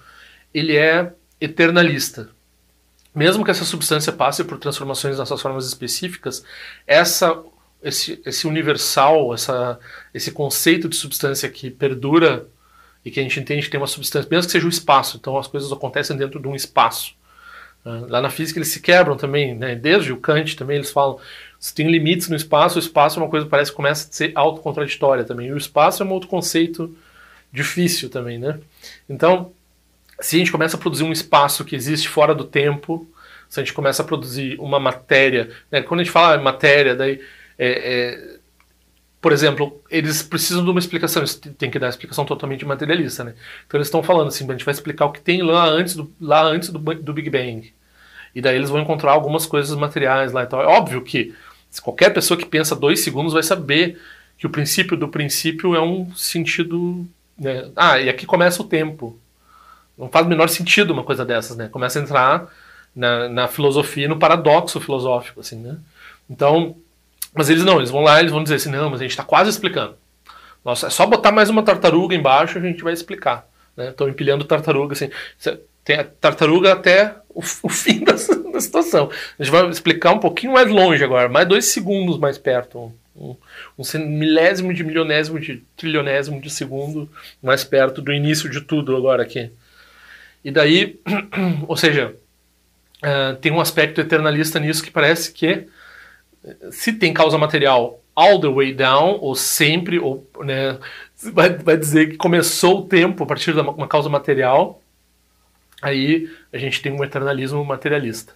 ele 0.54 0.76
é 0.76 1.12
eternalista. 1.40 2.30
Mesmo 3.14 3.44
que 3.44 3.50
essa 3.50 3.64
substância 3.64 4.12
passe 4.12 4.42
por 4.44 4.58
transformações 4.58 5.18
nas 5.18 5.28
suas 5.28 5.42
formas 5.42 5.66
específicas, 5.66 6.44
essa, 6.86 7.42
esse, 7.82 8.20
esse 8.24 8.46
universal, 8.46 9.34
essa, 9.34 9.78
esse 10.12 10.32
conceito 10.32 10.88
de 10.88 10.96
substância 10.96 11.48
que 11.48 11.70
perdura 11.70 12.46
e 13.04 13.10
que 13.10 13.20
a 13.20 13.22
gente 13.22 13.38
entende 13.38 13.62
que 13.66 13.70
tem 13.70 13.80
uma 13.80 13.86
substância, 13.86 14.28
mesmo 14.30 14.46
que 14.46 14.52
seja 14.52 14.66
o 14.66 14.70
espaço, 14.70 15.18
então 15.18 15.36
as 15.36 15.46
coisas 15.46 15.70
acontecem 15.70 16.16
dentro 16.16 16.40
de 16.40 16.48
um 16.48 16.56
espaço. 16.56 17.14
Ah, 17.84 18.04
lá 18.08 18.20
na 18.22 18.30
física 18.30 18.58
eles 18.58 18.68
se 18.68 18.80
quebram 18.80 19.16
também, 19.16 19.54
né? 19.54 19.74
desde 19.74 20.12
o 20.12 20.16
Kant 20.16 20.56
também 20.56 20.76
eles 20.76 20.90
falam 20.90 21.20
se 21.64 21.74
tem 21.74 21.90
limites 21.90 22.28
no 22.28 22.36
espaço, 22.36 22.76
o 22.76 22.78
espaço 22.78 23.18
é 23.18 23.22
uma 23.22 23.30
coisa 23.30 23.46
que 23.46 23.50
parece 23.50 23.70
que 23.70 23.76
começa 23.76 24.06
a 24.06 24.12
ser 24.12 24.32
autocontraditória 24.34 25.24
também. 25.24 25.48
E 25.48 25.52
o 25.52 25.56
espaço 25.56 26.02
é 26.02 26.06
um 26.06 26.10
outro 26.10 26.28
conceito 26.28 26.94
difícil 27.50 28.10
também, 28.10 28.38
né? 28.38 28.60
Então, 29.08 29.53
se 30.20 30.36
a 30.36 30.38
gente 30.38 30.52
começa 30.52 30.76
a 30.76 30.80
produzir 30.80 31.04
um 31.04 31.12
espaço 31.12 31.64
que 31.64 31.74
existe 31.74 32.08
fora 32.08 32.34
do 32.34 32.44
tempo, 32.44 33.08
se 33.48 33.60
a 33.60 33.62
gente 33.62 33.72
começa 33.72 34.02
a 34.02 34.04
produzir 34.04 34.56
uma 34.58 34.80
matéria, 34.80 35.50
né? 35.70 35.82
quando 35.82 36.00
a 36.00 36.04
gente 36.04 36.12
fala 36.12 36.40
matéria, 36.40 36.94
daí 36.94 37.20
é, 37.58 37.68
é, 37.68 38.38
por 39.20 39.32
exemplo, 39.32 39.80
eles 39.90 40.22
precisam 40.22 40.62
de 40.62 40.70
uma 40.70 40.78
explicação, 40.78 41.22
eles 41.22 41.34
têm 41.34 41.70
que 41.70 41.78
dar 41.78 41.86
uma 41.86 41.90
explicação 41.90 42.26
totalmente 42.26 42.64
materialista, 42.66 43.24
né? 43.24 43.34
Então 43.66 43.78
eles 43.78 43.86
estão 43.86 44.02
falando 44.02 44.28
assim, 44.28 44.44
a 44.46 44.52
gente 44.52 44.66
vai 44.66 44.74
explicar 44.74 45.06
o 45.06 45.12
que 45.12 45.20
tem 45.20 45.42
lá 45.42 45.64
antes 45.66 45.96
do, 45.96 46.12
lá 46.20 46.42
antes 46.42 46.68
do, 46.68 46.78
do 46.78 47.12
Big 47.14 47.30
Bang. 47.30 47.72
E 48.34 48.42
daí 48.42 48.56
eles 48.56 48.68
vão 48.68 48.82
encontrar 48.82 49.12
algumas 49.12 49.46
coisas 49.46 49.74
materiais 49.78 50.32
lá 50.32 50.42
e 50.42 50.46
tal. 50.46 50.60
É 50.60 50.66
óbvio 50.66 51.00
que 51.00 51.34
qualquer 51.82 52.12
pessoa 52.12 52.36
que 52.36 52.44
pensa 52.44 52.76
dois 52.76 53.00
segundos 53.00 53.32
vai 53.32 53.42
saber 53.42 53.98
que 54.36 54.46
o 54.46 54.50
princípio 54.50 54.94
do 54.94 55.08
princípio 55.08 55.74
é 55.74 55.80
um 55.80 56.14
sentido. 56.14 57.06
Né? 57.38 57.70
Ah, 57.74 57.98
e 57.98 58.10
aqui 58.10 58.26
começa 58.26 58.60
o 58.60 58.66
tempo. 58.66 59.18
Não 59.96 60.08
faz 60.08 60.26
o 60.26 60.28
menor 60.28 60.48
sentido 60.48 60.92
uma 60.92 61.04
coisa 61.04 61.24
dessas, 61.24 61.56
né? 61.56 61.68
Começa 61.68 61.98
a 61.98 62.02
entrar 62.02 62.48
na, 62.94 63.28
na 63.28 63.48
filosofia, 63.48 64.08
no 64.08 64.18
paradoxo 64.18 64.80
filosófico, 64.80 65.40
assim, 65.40 65.56
né? 65.56 65.76
Então, 66.28 66.76
mas 67.34 67.50
eles 67.50 67.64
não, 67.64 67.78
eles 67.78 67.90
vão 67.90 68.02
lá 68.02 68.20
eles 68.20 68.32
vão 68.32 68.42
dizer 68.42 68.56
assim, 68.56 68.70
não, 68.70 68.90
mas 68.90 69.00
a 69.00 69.04
gente 69.04 69.10
está 69.10 69.24
quase 69.24 69.50
explicando. 69.50 69.96
Nossa, 70.64 70.86
é 70.86 70.90
só 70.90 71.04
botar 71.04 71.30
mais 71.30 71.50
uma 71.50 71.62
tartaruga 71.62 72.14
embaixo 72.14 72.58
e 72.58 72.60
a 72.60 72.64
gente 72.64 72.82
vai 72.82 72.92
explicar. 72.92 73.46
Estão 73.76 74.06
né? 74.06 74.12
empilhando 74.12 74.44
tartaruga, 74.44 74.94
assim. 74.94 75.10
Tem 75.84 75.96
a 75.96 76.04
tartaruga 76.04 76.72
até 76.72 77.16
o, 77.28 77.40
o 77.62 77.68
fim 77.68 78.02
da, 78.02 78.12
da, 78.12 78.60
situação. 78.60 79.10
A 79.38 79.42
gente 79.42 79.52
vai 79.52 79.68
explicar 79.68 80.12
um 80.12 80.18
pouquinho 80.18 80.52
mais 80.52 80.70
longe 80.70 81.04
agora, 81.04 81.28
mais 81.28 81.46
dois 81.46 81.66
segundos 81.66 82.18
mais 82.18 82.38
perto. 82.38 82.92
Um, 83.14 83.36
um 83.78 83.98
milésimo 83.98 84.72
de 84.72 84.82
milionésimo 84.82 85.38
de 85.38 85.62
trilionésimo 85.76 86.40
de 86.40 86.50
segundo 86.50 87.08
mais 87.42 87.62
perto 87.62 88.00
do 88.00 88.12
início 88.12 88.48
de 88.48 88.60
tudo 88.60 88.96
agora 88.96 89.22
aqui. 89.22 89.50
E 90.44 90.50
daí, 90.50 91.00
ou 91.66 91.76
seja, 91.76 92.14
uh, 93.02 93.36
tem 93.36 93.50
um 93.50 93.60
aspecto 93.60 94.00
eternalista 94.00 94.60
nisso 94.60 94.82
que 94.82 94.90
parece 94.90 95.32
que 95.32 95.66
se 96.70 96.92
tem 96.92 97.14
causa 97.14 97.38
material 97.38 98.00
all 98.14 98.40
the 98.40 98.48
way 98.48 98.72
down, 98.72 99.18
ou 99.20 99.34
sempre, 99.34 99.98
ou, 99.98 100.28
né, 100.40 100.78
vai, 101.32 101.50
vai 101.50 101.76
dizer 101.76 102.10
que 102.10 102.16
começou 102.16 102.80
o 102.80 102.86
tempo 102.86 103.24
a 103.24 103.26
partir 103.26 103.52
de 103.52 103.60
uma 103.60 103.88
causa 103.88 104.08
material, 104.08 104.80
aí 105.82 106.30
a 106.52 106.58
gente 106.58 106.80
tem 106.80 106.92
um 106.92 107.02
eternalismo 107.02 107.64
materialista. 107.64 108.34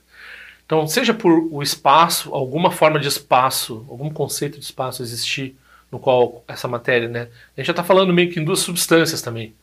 Então, 0.66 0.86
seja 0.86 1.14
por 1.14 1.32
o 1.50 1.62
espaço, 1.62 2.34
alguma 2.34 2.70
forma 2.70 2.98
de 2.98 3.08
espaço, 3.08 3.86
algum 3.88 4.10
conceito 4.10 4.58
de 4.58 4.64
espaço 4.64 5.02
existir 5.02 5.56
no 5.90 5.98
qual 5.98 6.44
essa 6.46 6.68
matéria, 6.68 7.08
né? 7.08 7.28
A 7.56 7.60
gente 7.60 7.68
já 7.68 7.72
está 7.72 7.84
falando 7.84 8.12
meio 8.12 8.30
que 8.30 8.38
em 8.38 8.44
duas 8.44 8.58
substâncias 8.58 9.22
também. 9.22 9.54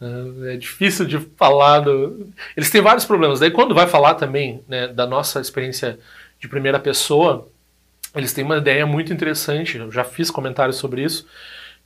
É 0.00 0.56
difícil 0.56 1.04
de 1.04 1.18
falar. 1.36 1.80
Do... 1.80 2.28
Eles 2.56 2.70
têm 2.70 2.80
vários 2.80 3.04
problemas. 3.04 3.38
Daí, 3.38 3.50
quando 3.50 3.74
vai 3.74 3.86
falar 3.86 4.14
também 4.14 4.62
né, 4.66 4.88
da 4.88 5.06
nossa 5.06 5.40
experiência 5.40 5.98
de 6.38 6.48
primeira 6.48 6.80
pessoa, 6.80 7.46
eles 8.14 8.32
têm 8.32 8.44
uma 8.44 8.56
ideia 8.56 8.86
muito 8.86 9.12
interessante, 9.12 9.76
eu 9.76 9.92
já 9.92 10.02
fiz 10.02 10.30
comentários 10.30 10.76
sobre 10.76 11.04
isso, 11.04 11.26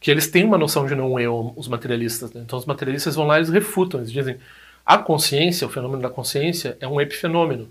que 0.00 0.10
eles 0.10 0.28
têm 0.28 0.44
uma 0.44 0.56
noção 0.56 0.86
de 0.86 0.94
não 0.94 1.18
eu, 1.18 1.52
os 1.56 1.66
materialistas. 1.66 2.32
Né? 2.32 2.42
Então 2.44 2.58
os 2.58 2.64
materialistas 2.64 3.16
vão 3.16 3.26
lá 3.26 3.36
e 3.36 3.38
eles 3.38 3.50
refutam, 3.50 4.00
eles 4.00 4.12
dizem 4.12 4.38
a 4.86 4.98
consciência, 4.98 5.66
o 5.66 5.70
fenômeno 5.70 6.02
da 6.02 6.10
consciência, 6.10 6.76
é 6.80 6.86
um 6.86 7.00
epifenômeno, 7.00 7.68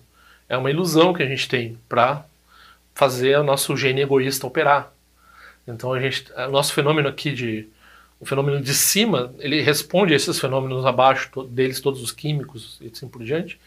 é 0.50 0.58
uma 0.58 0.70
ilusão 0.70 1.14
que 1.14 1.24
a 1.24 1.26
gente 1.26 1.48
tem 1.48 1.78
para 1.88 2.26
fazer 2.94 3.40
o 3.40 3.44
nosso 3.44 3.76
gene 3.78 4.02
egoísta 4.02 4.46
operar. 4.46 4.92
Então 5.68 5.94
a 5.94 6.00
gente, 6.00 6.32
o 6.34 6.52
nosso 6.52 6.74
fenômeno 6.74 7.08
aqui 7.08 7.32
de 7.32 7.68
o 8.24 8.26
fenômeno 8.26 8.62
de 8.62 8.74
cima, 8.74 9.34
ele 9.40 9.62
responde 9.62 10.14
a 10.14 10.16
esses 10.16 10.40
fenômenos 10.40 10.86
abaixo 10.86 11.30
deles, 11.44 11.82
todos 11.82 12.02
os 12.02 12.12
químicos 12.12 12.80
e 12.82 12.88
assim 12.88 13.08
por 13.08 13.24
diante. 13.24 13.60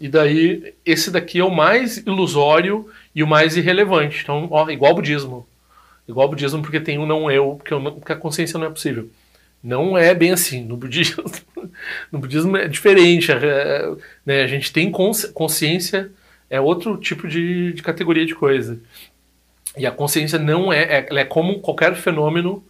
E 0.00 0.08
daí, 0.08 0.74
esse 0.84 1.10
daqui 1.10 1.38
é 1.38 1.44
o 1.44 1.50
mais 1.50 1.98
ilusório 1.98 2.88
e 3.14 3.22
o 3.22 3.26
mais 3.26 3.58
irrelevante. 3.58 4.20
Então, 4.22 4.48
ó, 4.50 4.68
igual 4.70 4.94
budismo. 4.94 5.46
Igual 6.08 6.30
budismo 6.30 6.62
porque 6.62 6.80
tem 6.80 6.98
um 6.98 7.06
não 7.06 7.30
eu, 7.30 7.56
porque, 7.56 7.74
eu, 7.74 7.92
porque 7.92 8.12
a 8.12 8.16
consciência 8.16 8.58
não 8.58 8.66
é 8.66 8.70
possível. 8.70 9.10
Não 9.62 9.98
é 9.98 10.14
bem 10.14 10.32
assim. 10.32 10.64
No 10.64 10.78
budismo, 10.78 11.22
no 12.10 12.18
budismo 12.18 12.56
é 12.56 12.66
diferente. 12.66 13.30
É, 13.30 13.94
né, 14.24 14.42
a 14.42 14.46
gente 14.46 14.72
tem 14.72 14.90
consciência, 14.90 16.10
é 16.48 16.58
outro 16.58 16.96
tipo 16.96 17.28
de, 17.28 17.74
de 17.74 17.82
categoria 17.82 18.24
de 18.24 18.34
coisa. 18.34 18.80
E 19.76 19.84
a 19.84 19.90
consciência 19.90 20.38
não 20.38 20.72
é, 20.72 20.84
é, 20.84 21.06
ela 21.10 21.20
é 21.20 21.24
como 21.26 21.60
qualquer 21.60 21.94
fenômeno 21.94 22.64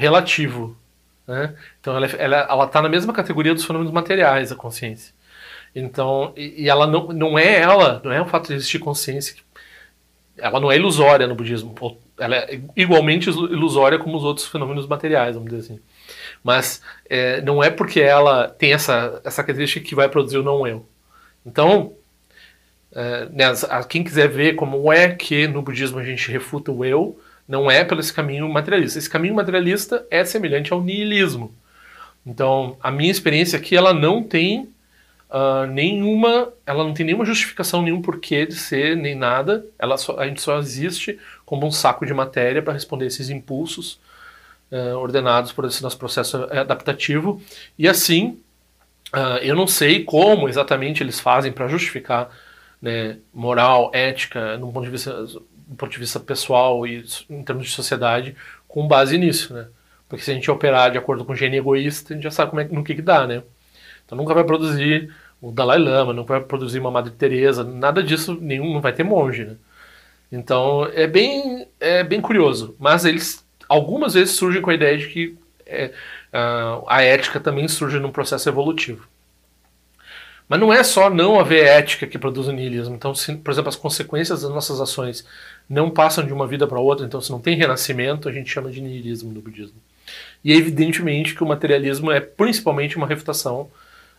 relativo. 0.00 0.76
Né? 1.26 1.54
Então 1.80 1.94
ela 1.94 2.06
está 2.06 2.18
ela, 2.18 2.36
ela 2.38 2.66
tá 2.66 2.82
na 2.82 2.88
mesma 2.88 3.12
categoria 3.12 3.54
dos 3.54 3.64
fenômenos 3.64 3.92
materiais, 3.92 4.50
a 4.50 4.56
consciência. 4.56 5.14
Então, 5.74 6.32
e, 6.36 6.64
e, 6.64 6.68
ela 6.68 6.86
não, 6.86 7.08
não 7.08 7.38
é 7.38 7.60
ela, 7.60 8.00
não 8.02 8.10
é 8.10 8.20
o 8.20 8.26
fato 8.26 8.48
de 8.48 8.54
existir 8.54 8.80
consciência, 8.80 9.36
ela 10.36 10.58
não 10.58 10.72
é 10.72 10.76
ilusória 10.76 11.26
no 11.26 11.34
budismo. 11.34 11.74
Ela 12.18 12.36
é 12.36 12.60
igualmente 12.74 13.28
ilusória 13.28 13.98
como 13.98 14.16
os 14.16 14.24
outros 14.24 14.48
fenômenos 14.48 14.86
materiais, 14.86 15.36
vamos 15.36 15.50
dizer 15.50 15.64
assim. 15.64 15.80
Mas 16.42 16.82
é, 17.08 17.40
não 17.42 17.62
é 17.62 17.70
porque 17.70 18.00
ela 18.00 18.48
tem 18.48 18.72
essa, 18.72 19.20
essa 19.24 19.42
característica 19.42 19.86
que 19.86 19.94
vai 19.94 20.08
produzir 20.08 20.38
o 20.38 20.42
não 20.42 20.66
eu. 20.66 20.84
Então, 21.46 21.92
é, 22.92 23.28
né, 23.30 23.52
quem 23.88 24.02
quiser 24.02 24.28
ver 24.28 24.54
como 24.54 24.92
é 24.92 25.14
que 25.14 25.46
no 25.46 25.62
budismo 25.62 25.98
a 25.98 26.04
gente 26.04 26.30
refuta 26.32 26.72
o 26.72 26.84
eu, 26.84 27.20
não 27.50 27.68
é 27.68 27.84
pelo 27.84 27.98
esse 27.98 28.12
caminho 28.12 28.48
materialista. 28.48 28.96
Esse 28.96 29.10
caminho 29.10 29.34
materialista 29.34 30.06
é 30.08 30.24
semelhante 30.24 30.72
ao 30.72 30.80
niilismo. 30.80 31.52
Então, 32.24 32.76
a 32.80 32.92
minha 32.92 33.10
experiência 33.10 33.58
aqui, 33.58 33.76
ela 33.76 33.92
não 33.92 34.22
tem 34.22 34.68
uh, 35.28 35.66
nenhuma, 35.68 36.52
ela 36.64 36.84
não 36.84 36.94
tem 36.94 37.04
nenhuma 37.04 37.24
justificação, 37.24 37.82
nenhum 37.82 38.00
porquê 38.00 38.46
de 38.46 38.54
ser, 38.54 38.96
nem 38.96 39.16
nada. 39.16 39.66
Ela 39.80 39.98
só, 39.98 40.16
a 40.16 40.28
gente 40.28 40.40
só 40.40 40.60
existe 40.60 41.18
como 41.44 41.66
um 41.66 41.72
saco 41.72 42.06
de 42.06 42.14
matéria 42.14 42.62
para 42.62 42.72
responder 42.72 43.06
esses 43.06 43.30
impulsos 43.30 43.98
uh, 44.70 44.96
ordenados 44.98 45.50
por 45.50 45.64
esse 45.64 45.82
nosso 45.82 45.98
processo 45.98 46.36
adaptativo. 46.52 47.42
E 47.76 47.88
assim, 47.88 48.38
uh, 49.12 49.38
eu 49.42 49.56
não 49.56 49.66
sei 49.66 50.04
como 50.04 50.48
exatamente 50.48 51.02
eles 51.02 51.18
fazem 51.18 51.50
para 51.50 51.66
justificar 51.66 52.30
né, 52.80 53.18
moral, 53.34 53.90
ética, 53.92 54.56
num 54.56 54.72
ponto 54.72 54.84
de 54.84 54.90
vista, 54.90 55.26
do 55.70 55.76
ponto 55.76 55.92
de 55.92 55.98
vista 55.98 56.18
pessoal 56.18 56.84
e 56.84 57.04
em 57.30 57.44
termos 57.44 57.66
de 57.66 57.70
sociedade, 57.70 58.34
com 58.66 58.88
base 58.88 59.16
nisso, 59.16 59.54
né? 59.54 59.68
Porque 60.08 60.24
se 60.24 60.32
a 60.32 60.34
gente 60.34 60.50
operar 60.50 60.90
de 60.90 60.98
acordo 60.98 61.24
com 61.24 61.32
o 61.32 61.36
gene 61.36 61.58
egoísta, 61.58 62.12
a 62.12 62.16
gente 62.16 62.24
já 62.24 62.30
sabe 62.32 62.50
como 62.50 62.60
é, 62.60 62.64
no 62.64 62.82
que, 62.82 62.96
que 62.96 63.02
dá, 63.02 63.24
né? 63.24 63.44
Então 64.04 64.18
nunca 64.18 64.34
vai 64.34 64.42
produzir 64.42 65.14
o 65.40 65.52
Dalai 65.52 65.78
Lama, 65.78 66.12
nunca 66.12 66.34
vai 66.34 66.42
produzir 66.42 66.80
uma 66.80 66.90
Madre 66.90 67.12
Teresa, 67.12 67.62
nada 67.62 68.02
disso, 68.02 68.36
nenhum, 68.40 68.72
não 68.72 68.80
vai 68.80 68.92
ter 68.92 69.04
monge, 69.04 69.44
né? 69.44 69.56
Então 70.32 70.86
é 70.92 71.06
bem, 71.06 71.68
é 71.78 72.02
bem 72.02 72.20
curioso. 72.20 72.74
Mas 72.78 73.04
eles 73.04 73.46
algumas 73.68 74.14
vezes 74.14 74.34
surgem 74.34 74.60
com 74.60 74.70
a 74.70 74.74
ideia 74.74 74.98
de 74.98 75.06
que 75.06 75.38
é, 75.64 75.92
a, 76.32 76.82
a 76.88 77.02
ética 77.02 77.38
também 77.38 77.68
surge 77.68 78.00
num 78.00 78.10
processo 78.10 78.48
evolutivo. 78.48 79.08
Mas 80.50 80.58
não 80.58 80.72
é 80.72 80.82
só 80.82 81.08
não 81.08 81.38
haver 81.38 81.64
ética 81.64 82.08
que 82.08 82.18
produz 82.18 82.48
o 82.48 82.52
niilismo. 82.52 82.96
Então, 82.96 83.14
se, 83.14 83.36
por 83.36 83.52
exemplo, 83.52 83.68
as 83.68 83.76
consequências 83.76 84.42
das 84.42 84.50
nossas 84.50 84.80
ações 84.80 85.24
não 85.68 85.88
passam 85.88 86.26
de 86.26 86.32
uma 86.32 86.44
vida 86.44 86.66
para 86.66 86.80
outra, 86.80 87.06
então 87.06 87.20
se 87.20 87.30
não 87.30 87.38
tem 87.38 87.56
renascimento, 87.56 88.28
a 88.28 88.32
gente 88.32 88.50
chama 88.50 88.68
de 88.68 88.80
niilismo 88.80 89.32
no 89.32 89.40
budismo. 89.40 89.76
E 90.42 90.52
é 90.52 90.56
evidentemente 90.56 91.36
que 91.36 91.44
o 91.44 91.46
materialismo 91.46 92.10
é 92.10 92.18
principalmente 92.18 92.96
uma 92.96 93.06
refutação 93.06 93.70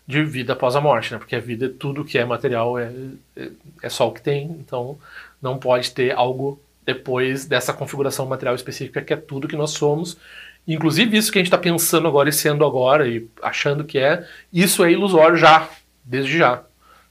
de 0.08 0.24
vida 0.24 0.54
após 0.54 0.74
a 0.74 0.80
morte, 0.80 1.12
né? 1.12 1.20
Porque 1.20 1.36
a 1.36 1.40
vida, 1.42 1.68
tudo 1.68 2.06
que 2.06 2.18
é 2.18 2.24
material 2.24 2.80
é, 2.80 2.94
é, 3.36 3.50
é 3.84 3.90
só 3.90 4.08
o 4.08 4.14
que 4.14 4.22
tem, 4.22 4.46
então 4.52 4.98
não 5.42 5.58
pode 5.58 5.92
ter 5.92 6.14
algo 6.14 6.62
depois 6.86 7.44
dessa 7.44 7.74
configuração 7.74 8.26
material 8.26 8.56
específica 8.56 9.02
que 9.02 9.12
é 9.12 9.18
tudo 9.18 9.50
que 9.50 9.58
nós 9.58 9.72
somos. 9.72 10.18
Inclusive 10.66 11.18
isso 11.18 11.30
que 11.30 11.40
a 11.40 11.42
gente 11.42 11.48
está 11.48 11.58
pensando 11.58 12.08
agora 12.08 12.30
e 12.30 12.34
sendo 12.34 12.66
agora 12.66 13.06
e 13.06 13.28
achando 13.42 13.84
que 13.84 14.00
é, 14.00 14.26
isso 14.54 14.82
é 14.86 14.94
ilusório 14.94 15.36
já, 15.36 15.68
desde 16.04 16.38
já, 16.38 16.64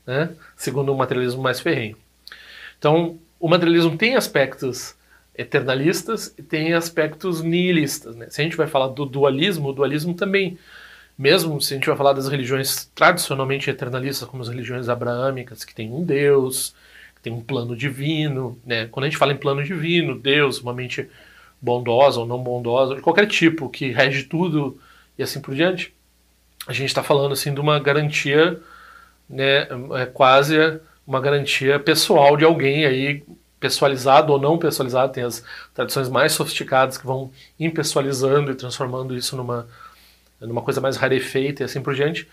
né? 0.06 0.30
segundo 0.56 0.92
o 0.92 0.96
materialismo 0.96 1.42
mais 1.42 1.60
ferrenho. 1.60 1.96
Então, 2.78 3.18
o 3.38 3.48
materialismo 3.48 3.96
tem 3.96 4.16
aspectos 4.16 4.94
eternalistas 5.34 6.34
e 6.36 6.42
tem 6.42 6.74
aspectos 6.74 7.42
nihilistas. 7.42 8.16
Né? 8.16 8.26
Se 8.28 8.40
a 8.40 8.44
gente 8.44 8.56
vai 8.56 8.66
falar 8.66 8.88
do 8.88 9.06
dualismo, 9.06 9.68
o 9.68 9.72
dualismo 9.72 10.14
também, 10.14 10.58
mesmo 11.16 11.60
se 11.60 11.72
a 11.72 11.76
gente 11.76 11.86
vai 11.86 11.96
falar 11.96 12.12
das 12.12 12.28
religiões 12.28 12.90
tradicionalmente 12.94 13.70
eternalistas, 13.70 14.28
como 14.28 14.42
as 14.42 14.48
religiões 14.48 14.88
abraâmicas, 14.88 15.64
que 15.64 15.74
tem 15.74 15.92
um 15.92 16.04
Deus, 16.04 16.74
que 17.14 17.22
tem 17.22 17.32
um 17.32 17.40
plano 17.40 17.76
divino, 17.76 18.58
né? 18.64 18.86
quando 18.86 19.04
a 19.04 19.08
gente 19.08 19.18
fala 19.18 19.32
em 19.32 19.36
plano 19.36 19.62
divino, 19.62 20.18
Deus, 20.18 20.60
uma 20.60 20.74
mente 20.74 21.08
bondosa 21.60 22.20
ou 22.20 22.26
não 22.26 22.42
bondosa, 22.42 22.94
de 22.94 23.02
qualquer 23.02 23.26
tipo, 23.26 23.68
que 23.68 23.90
rege 23.90 24.24
tudo 24.24 24.78
e 25.18 25.22
assim 25.22 25.40
por 25.40 25.54
diante, 25.54 25.94
a 26.66 26.72
gente 26.72 26.88
está 26.88 27.02
falando 27.02 27.32
assim 27.32 27.52
de 27.52 27.60
uma 27.60 27.78
garantia, 27.78 28.60
né, 29.30 29.68
é 30.00 30.06
quase 30.06 30.80
uma 31.06 31.20
garantia 31.20 31.78
pessoal 31.78 32.36
de 32.36 32.44
alguém 32.44 32.84
aí 32.84 33.22
pessoalizado 33.60 34.32
ou 34.32 34.40
não 34.40 34.58
pessoalizado, 34.58 35.12
tem 35.12 35.22
as 35.22 35.44
tradições 35.74 36.08
mais 36.08 36.32
sofisticadas 36.32 36.96
que 36.96 37.06
vão 37.06 37.30
impessoalizando 37.58 38.50
e 38.50 38.54
transformando 38.54 39.14
isso 39.14 39.36
numa, 39.36 39.68
numa 40.40 40.62
coisa 40.62 40.80
mais 40.80 40.96
rarefeita 40.96 41.62
e 41.62 41.64
assim 41.64 41.82
por 41.82 41.94
diante. 41.94 42.26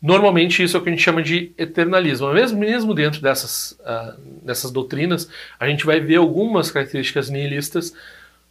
Normalmente 0.00 0.62
isso 0.62 0.76
é 0.76 0.80
o 0.80 0.82
que 0.82 0.90
a 0.90 0.92
gente 0.92 1.02
chama 1.02 1.22
de 1.22 1.52
eternalismo. 1.56 2.30
Mesmo, 2.32 2.58
mesmo 2.58 2.94
dentro 2.94 3.22
dessas, 3.22 3.72
uh, 3.80 4.20
dessas 4.42 4.70
doutrinas, 4.70 5.28
a 5.58 5.66
gente 5.66 5.86
vai 5.86 5.98
ver 5.98 6.16
algumas 6.16 6.70
características 6.70 7.30
nihilistas, 7.30 7.90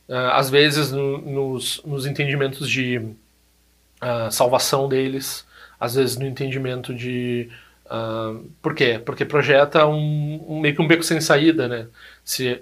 uh, 0.10 0.32
às 0.34 0.50
vezes 0.50 0.92
no, 0.92 1.20
nos, 1.20 1.82
nos 1.86 2.08
entendimentos 2.08 2.68
de 2.68 2.98
uh, 2.98 4.32
salvação 4.32 4.90
deles, 4.90 5.46
às 5.80 5.94
vezes 5.94 6.18
no 6.18 6.25
entendimento 6.25 6.94
de 6.94 7.52
Uh, 7.86 8.50
por 8.62 8.74
quê? 8.74 9.00
Porque 9.04 9.24
projeta 9.24 9.86
um, 9.86 10.44
um, 10.48 10.60
meio 10.60 10.75
que 10.75 10.82
um 10.82 10.88
beco 10.88 11.04
sem 11.04 11.22
saída, 11.22 11.68
né? 11.68 11.88
Se, 12.24 12.62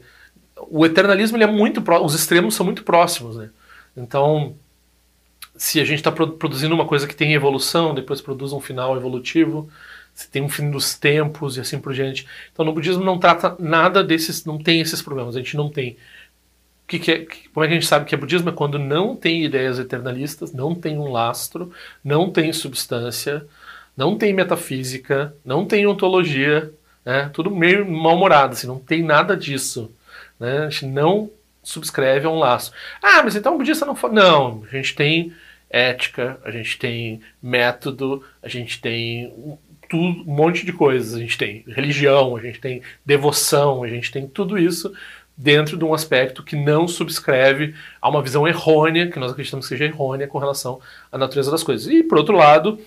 o 0.69 0.85
eternalismo 0.85 1.37
ele 1.37 1.45
é 1.45 1.47
muito 1.47 1.83
os 2.03 2.13
extremos 2.13 2.55
são 2.55 2.65
muito 2.65 2.83
próximos, 2.83 3.37
né? 3.37 3.49
Então, 3.95 4.55
se 5.55 5.79
a 5.79 5.85
gente 5.85 5.99
está 5.99 6.11
produzindo 6.11 6.75
uma 6.75 6.85
coisa 6.85 7.07
que 7.07 7.15
tem 7.15 7.33
evolução, 7.33 7.93
depois 7.93 8.21
produz 8.21 8.51
um 8.51 8.59
final 8.59 8.97
evolutivo, 8.97 9.69
se 10.13 10.29
tem 10.29 10.41
um 10.41 10.49
fim 10.49 10.69
dos 10.69 10.95
tempos 10.95 11.57
e 11.57 11.61
assim 11.61 11.79
por 11.79 11.93
diante. 11.93 12.27
Então, 12.51 12.65
no 12.65 12.73
budismo 12.73 13.03
não 13.03 13.17
trata 13.17 13.55
nada 13.59 14.03
desses, 14.03 14.45
não 14.45 14.57
tem 14.57 14.81
esses 14.81 15.01
problemas. 15.01 15.35
A 15.35 15.39
gente 15.39 15.55
não 15.55 15.69
tem. 15.69 15.97
Que, 16.85 16.99
que 16.99 17.11
é, 17.11 17.25
como 17.53 17.63
é 17.63 17.67
que 17.67 17.73
a 17.73 17.79
gente 17.79 17.87
sabe 17.87 18.05
que 18.05 18.13
é 18.13 18.17
budismo? 18.17 18.49
É 18.49 18.51
quando 18.51 18.77
não 18.77 19.15
tem 19.15 19.43
ideias 19.43 19.79
eternalistas, 19.79 20.51
não 20.53 20.75
tem 20.75 20.97
um 20.97 21.11
lastro, 21.11 21.71
não 22.03 22.29
tem 22.29 22.51
substância 22.51 23.47
não 23.95 24.17
tem 24.17 24.33
metafísica, 24.33 25.35
não 25.43 25.65
tem 25.65 25.85
ontologia, 25.85 26.73
né? 27.05 27.29
tudo 27.33 27.51
meio 27.51 27.89
mal-humorado, 27.89 28.53
assim, 28.53 28.67
não 28.67 28.79
tem 28.79 29.03
nada 29.03 29.35
disso. 29.37 29.91
Né? 30.39 30.59
A 30.59 30.69
gente 30.69 30.85
não 30.87 31.29
subscreve 31.61 32.25
a 32.25 32.29
um 32.29 32.39
laço. 32.39 32.71
Ah, 33.01 33.21
mas 33.23 33.35
então 33.35 33.55
o 33.55 33.57
budista 33.57 33.85
não 33.85 33.95
fala. 33.95 34.13
Não, 34.13 34.63
a 34.69 34.75
gente 34.75 34.95
tem 34.95 35.33
ética, 35.69 36.39
a 36.43 36.51
gente 36.51 36.77
tem 36.77 37.21
método, 37.41 38.23
a 38.41 38.47
gente 38.47 38.79
tem 38.79 39.57
tudo, 39.89 40.21
um 40.29 40.35
monte 40.35 40.65
de 40.65 40.73
coisas. 40.73 41.15
A 41.15 41.19
gente 41.19 41.37
tem 41.37 41.63
religião, 41.67 42.35
a 42.35 42.41
gente 42.41 42.59
tem 42.59 42.81
devoção, 43.05 43.83
a 43.83 43.87
gente 43.87 44.11
tem 44.11 44.27
tudo 44.27 44.57
isso 44.57 44.93
dentro 45.35 45.77
de 45.77 45.83
um 45.83 45.93
aspecto 45.93 46.43
que 46.43 46.55
não 46.55 46.87
subscreve 46.87 47.73
a 47.99 48.07
uma 48.07 48.21
visão 48.21 48.47
errônea, 48.47 49.09
que 49.09 49.19
nós 49.19 49.31
acreditamos 49.31 49.65
que 49.65 49.69
seja 49.69 49.85
errônea 49.85 50.27
com 50.27 50.37
relação 50.37 50.79
à 51.11 51.17
natureza 51.17 51.49
das 51.49 51.63
coisas. 51.63 51.87
E, 51.87 52.03
por 52.03 52.19
outro 52.19 52.35
lado, 52.35 52.79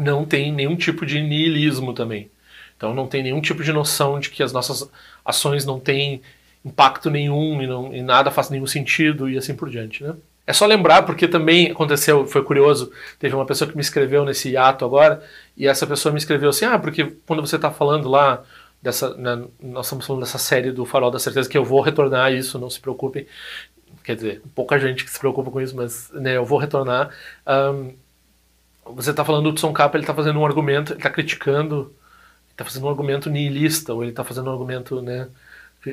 não 0.00 0.24
tem 0.24 0.50
nenhum 0.50 0.74
tipo 0.74 1.04
de 1.04 1.20
niilismo 1.20 1.92
também. 1.92 2.30
Então 2.76 2.94
não 2.94 3.06
tem 3.06 3.22
nenhum 3.22 3.40
tipo 3.40 3.62
de 3.62 3.72
noção 3.72 4.18
de 4.18 4.30
que 4.30 4.42
as 4.42 4.52
nossas 4.52 4.90
ações 5.24 5.66
não 5.66 5.78
têm 5.78 6.22
impacto 6.64 7.10
nenhum 7.10 7.60
e, 7.62 7.66
não, 7.66 7.94
e 7.94 8.02
nada 8.02 8.30
faz 8.30 8.48
nenhum 8.48 8.66
sentido 8.66 9.28
e 9.28 9.36
assim 9.36 9.54
por 9.54 9.68
diante, 9.68 10.02
né? 10.02 10.14
É 10.46 10.52
só 10.52 10.66
lembrar, 10.66 11.02
porque 11.02 11.28
também 11.28 11.70
aconteceu, 11.70 12.26
foi 12.26 12.42
curioso, 12.42 12.90
teve 13.20 13.34
uma 13.36 13.46
pessoa 13.46 13.70
que 13.70 13.76
me 13.76 13.82
escreveu 13.82 14.24
nesse 14.24 14.56
ato 14.56 14.84
agora, 14.84 15.22
e 15.56 15.68
essa 15.68 15.86
pessoa 15.86 16.12
me 16.12 16.18
escreveu 16.18 16.48
assim, 16.48 16.64
ah, 16.64 16.76
porque 16.76 17.14
quando 17.24 17.40
você 17.40 17.54
está 17.54 17.70
falando 17.70 18.08
lá, 18.08 18.42
dessa, 18.82 19.14
né, 19.14 19.44
nós 19.62 19.86
estamos 19.86 20.06
falando 20.06 20.22
dessa 20.22 20.38
série 20.38 20.72
do 20.72 20.84
Farol 20.84 21.10
da 21.10 21.20
Certeza, 21.20 21.48
que 21.48 21.56
eu 21.56 21.64
vou 21.64 21.80
retornar 21.80 22.26
a 22.26 22.30
isso, 22.32 22.58
não 22.58 22.68
se 22.68 22.80
preocupem, 22.80 23.26
quer 24.02 24.16
dizer, 24.16 24.42
pouca 24.52 24.76
gente 24.78 25.04
que 25.04 25.10
se 25.10 25.20
preocupa 25.20 25.52
com 25.52 25.60
isso, 25.60 25.76
mas 25.76 26.10
né, 26.14 26.36
eu 26.36 26.44
vou 26.44 26.58
retornar. 26.58 27.10
Um, 27.46 27.94
você 28.94 29.10
está 29.10 29.24
falando 29.24 29.44
do 29.44 29.50
Hudson 29.50 29.72
Capa, 29.72 29.96
ele 29.96 30.04
está 30.04 30.14
fazendo 30.14 30.38
um 30.38 30.46
argumento, 30.46 30.92
ele 30.92 30.98
está 30.98 31.10
criticando, 31.10 31.94
está 32.50 32.64
fazendo 32.64 32.86
um 32.86 32.88
argumento 32.90 33.30
nihilista, 33.30 33.94
ou 33.94 34.02
ele 34.02 34.12
está 34.12 34.24
fazendo 34.24 34.48
um 34.48 34.52
argumento, 34.52 35.00
né, 35.02 35.28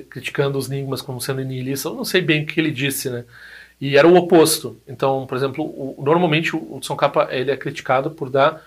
criticando 0.10 0.57
os 0.57 0.69
enigmas 0.69 1.01
como 1.01 1.21
sendo 1.21 1.41
nihilistas, 1.41 1.91
eu 1.91 1.97
não 1.97 2.05
sei 2.05 2.21
bem 2.21 2.43
o 2.43 2.45
que 2.45 2.60
ele 2.60 2.71
disse, 2.71 3.10
né, 3.10 3.25
e 3.79 3.97
era 3.97 4.07
o 4.07 4.15
oposto. 4.15 4.77
Então, 4.88 5.25
por 5.27 5.38
exemplo, 5.38 5.63
o, 5.63 6.01
normalmente 6.03 6.55
o 6.55 6.75
Hudson 6.75 6.95
Capa 6.95 7.27
ele 7.31 7.51
é 7.51 7.57
criticado 7.57 8.12
por 8.12 8.29
dar, 8.29 8.62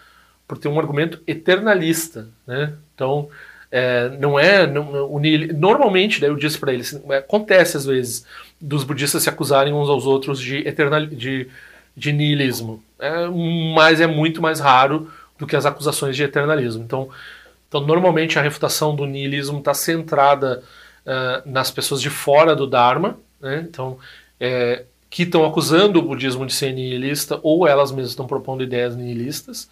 por 0.48 0.58
ter 0.58 0.68
um 0.68 0.78
argumento 0.78 1.20
eternalista, 1.26 2.28
né, 2.46 2.74
então 2.94 3.28
é, 3.70 4.08
não 4.18 4.38
é 4.38 4.66
não, 4.66 5.12
o 5.12 5.20
normalmente, 5.54 6.20
daí 6.20 6.30
eu 6.30 6.36
disse 6.36 6.58
para 6.58 6.72
ele, 6.72 6.82
assim, 6.82 7.02
acontece 7.12 7.76
às 7.76 7.84
vezes 7.84 8.26
dos 8.60 8.82
budistas 8.82 9.22
se 9.22 9.28
acusarem 9.28 9.72
uns 9.72 9.88
aos 9.88 10.06
outros 10.06 10.40
de 10.40 10.66
eternal, 10.66 11.06
de 11.06 11.48
de 11.96 12.12
niilismo. 12.12 12.82
É, 13.00 13.28
mas 13.74 14.00
é 14.00 14.06
muito 14.06 14.42
mais 14.42 14.60
raro 14.60 15.10
do 15.38 15.46
que 15.46 15.56
as 15.56 15.64
acusações 15.64 16.14
de 16.14 16.22
eternalismo. 16.22 16.82
Então, 16.84 17.08
então 17.68 17.80
normalmente 17.80 18.38
a 18.38 18.42
refutação 18.42 18.94
do 18.94 19.06
niilismo 19.06 19.58
está 19.58 19.72
centrada 19.72 20.62
uh, 21.06 21.50
nas 21.50 21.70
pessoas 21.70 22.02
de 22.02 22.10
fora 22.10 22.54
do 22.54 22.66
Dharma, 22.66 23.18
né? 23.40 23.64
então, 23.66 23.98
é, 24.38 24.84
que 25.08 25.24
estão 25.24 25.44
acusando 25.44 25.98
o 25.98 26.02
budismo 26.02 26.46
de 26.46 26.52
ser 26.52 26.72
nihilista 26.72 27.40
ou 27.42 27.66
elas 27.66 27.90
mesmas 27.90 28.10
estão 28.10 28.26
propondo 28.26 28.62
ideias 28.62 28.94
nihilistas. 28.94 29.68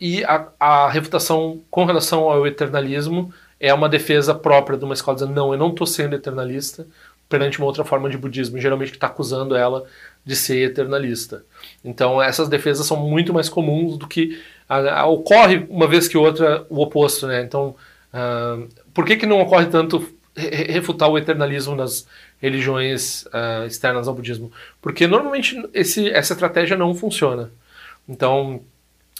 E 0.00 0.24
a, 0.24 0.48
a 0.58 0.90
refutação 0.90 1.60
com 1.70 1.84
relação 1.84 2.28
ao 2.28 2.46
eternalismo 2.46 3.32
é 3.58 3.72
uma 3.72 3.88
defesa 3.88 4.34
própria 4.34 4.76
de 4.76 4.84
uma 4.84 4.94
escola 4.94 5.16
dizendo: 5.16 5.32
não, 5.32 5.52
eu 5.52 5.58
não 5.58 5.68
estou 5.68 5.86
sendo 5.86 6.14
eternalista 6.14 6.86
perante 7.28 7.58
uma 7.58 7.66
outra 7.66 7.84
forma 7.84 8.10
de 8.10 8.18
budismo, 8.18 8.58
geralmente 8.58 8.90
que 8.90 8.96
está 8.96 9.06
acusando 9.06 9.56
ela 9.56 9.84
de 10.24 10.36
ser 10.36 10.70
eternalista. 10.70 11.44
Então 11.84 12.22
essas 12.22 12.48
defesas 12.48 12.86
são 12.86 12.96
muito 12.96 13.32
mais 13.32 13.48
comuns 13.48 13.96
do 13.96 14.06
que 14.06 14.40
a, 14.68 15.00
a, 15.00 15.06
ocorre 15.06 15.66
uma 15.68 15.86
vez 15.86 16.08
que 16.08 16.16
outra 16.16 16.64
o 16.68 16.80
oposto, 16.80 17.26
né? 17.26 17.42
Então 17.42 17.74
uh, 18.12 18.68
por 18.94 19.04
que 19.04 19.16
que 19.16 19.26
não 19.26 19.40
ocorre 19.40 19.66
tanto 19.66 20.06
refutar 20.34 21.10
o 21.10 21.18
eternalismo 21.18 21.74
nas 21.74 22.06
religiões 22.40 23.24
uh, 23.26 23.66
externas 23.66 24.08
ao 24.08 24.14
budismo? 24.14 24.50
Porque 24.80 25.06
normalmente 25.06 25.60
esse, 25.74 26.08
essa 26.10 26.32
estratégia 26.32 26.76
não 26.76 26.94
funciona. 26.94 27.50
Então 28.08 28.62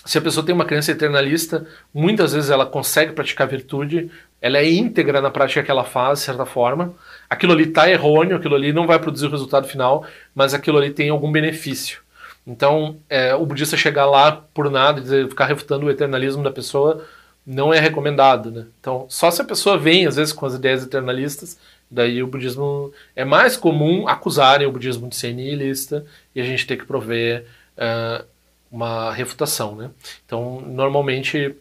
se 0.04 0.18
a 0.18 0.20
pessoa 0.22 0.44
tem 0.44 0.54
uma 0.54 0.64
crença 0.64 0.90
eternalista, 0.90 1.66
muitas 1.94 2.32
vezes 2.32 2.50
ela 2.50 2.66
consegue 2.66 3.12
praticar 3.12 3.46
virtude, 3.46 4.10
ela 4.42 4.58
é 4.58 4.68
íntegra 4.68 5.20
na 5.20 5.30
prática 5.30 5.62
que 5.62 5.70
ela 5.70 5.84
faz, 5.84 6.18
de 6.18 6.24
certa 6.24 6.44
forma. 6.44 6.92
Aquilo 7.30 7.52
ali 7.52 7.68
está 7.68 7.88
errôneo, 7.88 8.36
aquilo 8.36 8.56
ali 8.56 8.72
não 8.72 8.88
vai 8.88 8.98
produzir 8.98 9.26
o 9.26 9.30
resultado 9.30 9.68
final, 9.68 10.04
mas 10.34 10.52
aquilo 10.52 10.78
ali 10.78 10.90
tem 10.90 11.10
algum 11.10 11.30
benefício. 11.30 12.02
Então, 12.44 12.98
é, 13.08 13.32
o 13.36 13.46
budista 13.46 13.76
chegar 13.76 14.04
lá 14.04 14.32
por 14.32 14.68
nada 14.68 15.00
e 15.00 15.28
ficar 15.28 15.46
refutando 15.46 15.86
o 15.86 15.90
eternalismo 15.90 16.42
da 16.42 16.50
pessoa 16.50 17.06
não 17.46 17.72
é 17.72 17.78
recomendado. 17.78 18.50
Né? 18.50 18.66
Então, 18.80 19.06
só 19.08 19.30
se 19.30 19.40
a 19.40 19.44
pessoa 19.44 19.78
vem, 19.78 20.06
às 20.06 20.16
vezes, 20.16 20.32
com 20.32 20.44
as 20.44 20.54
ideias 20.54 20.82
eternalistas, 20.82 21.56
daí 21.88 22.20
o 22.20 22.26
budismo 22.26 22.92
é 23.14 23.24
mais 23.24 23.56
comum 23.56 24.08
acusarem 24.08 24.66
o 24.66 24.72
budismo 24.72 25.08
de 25.08 25.14
ser 25.14 25.32
nihilista 25.32 26.04
e 26.34 26.40
a 26.40 26.44
gente 26.44 26.66
ter 26.66 26.76
que 26.76 26.84
prover 26.84 27.46
uh, 27.76 28.24
uma 28.72 29.12
refutação. 29.12 29.76
Né? 29.76 29.90
Então, 30.26 30.60
normalmente, 30.66 31.54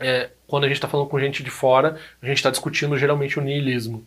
é, 0.00 0.30
quando 0.52 0.64
a 0.64 0.68
gente 0.68 0.76
está 0.76 0.86
falando 0.86 1.08
com 1.08 1.18
gente 1.18 1.42
de 1.42 1.48
fora, 1.48 1.96
a 2.20 2.26
gente 2.26 2.36
está 2.36 2.50
discutindo 2.50 2.94
geralmente 2.98 3.38
o 3.38 3.42
niilismo 3.42 4.04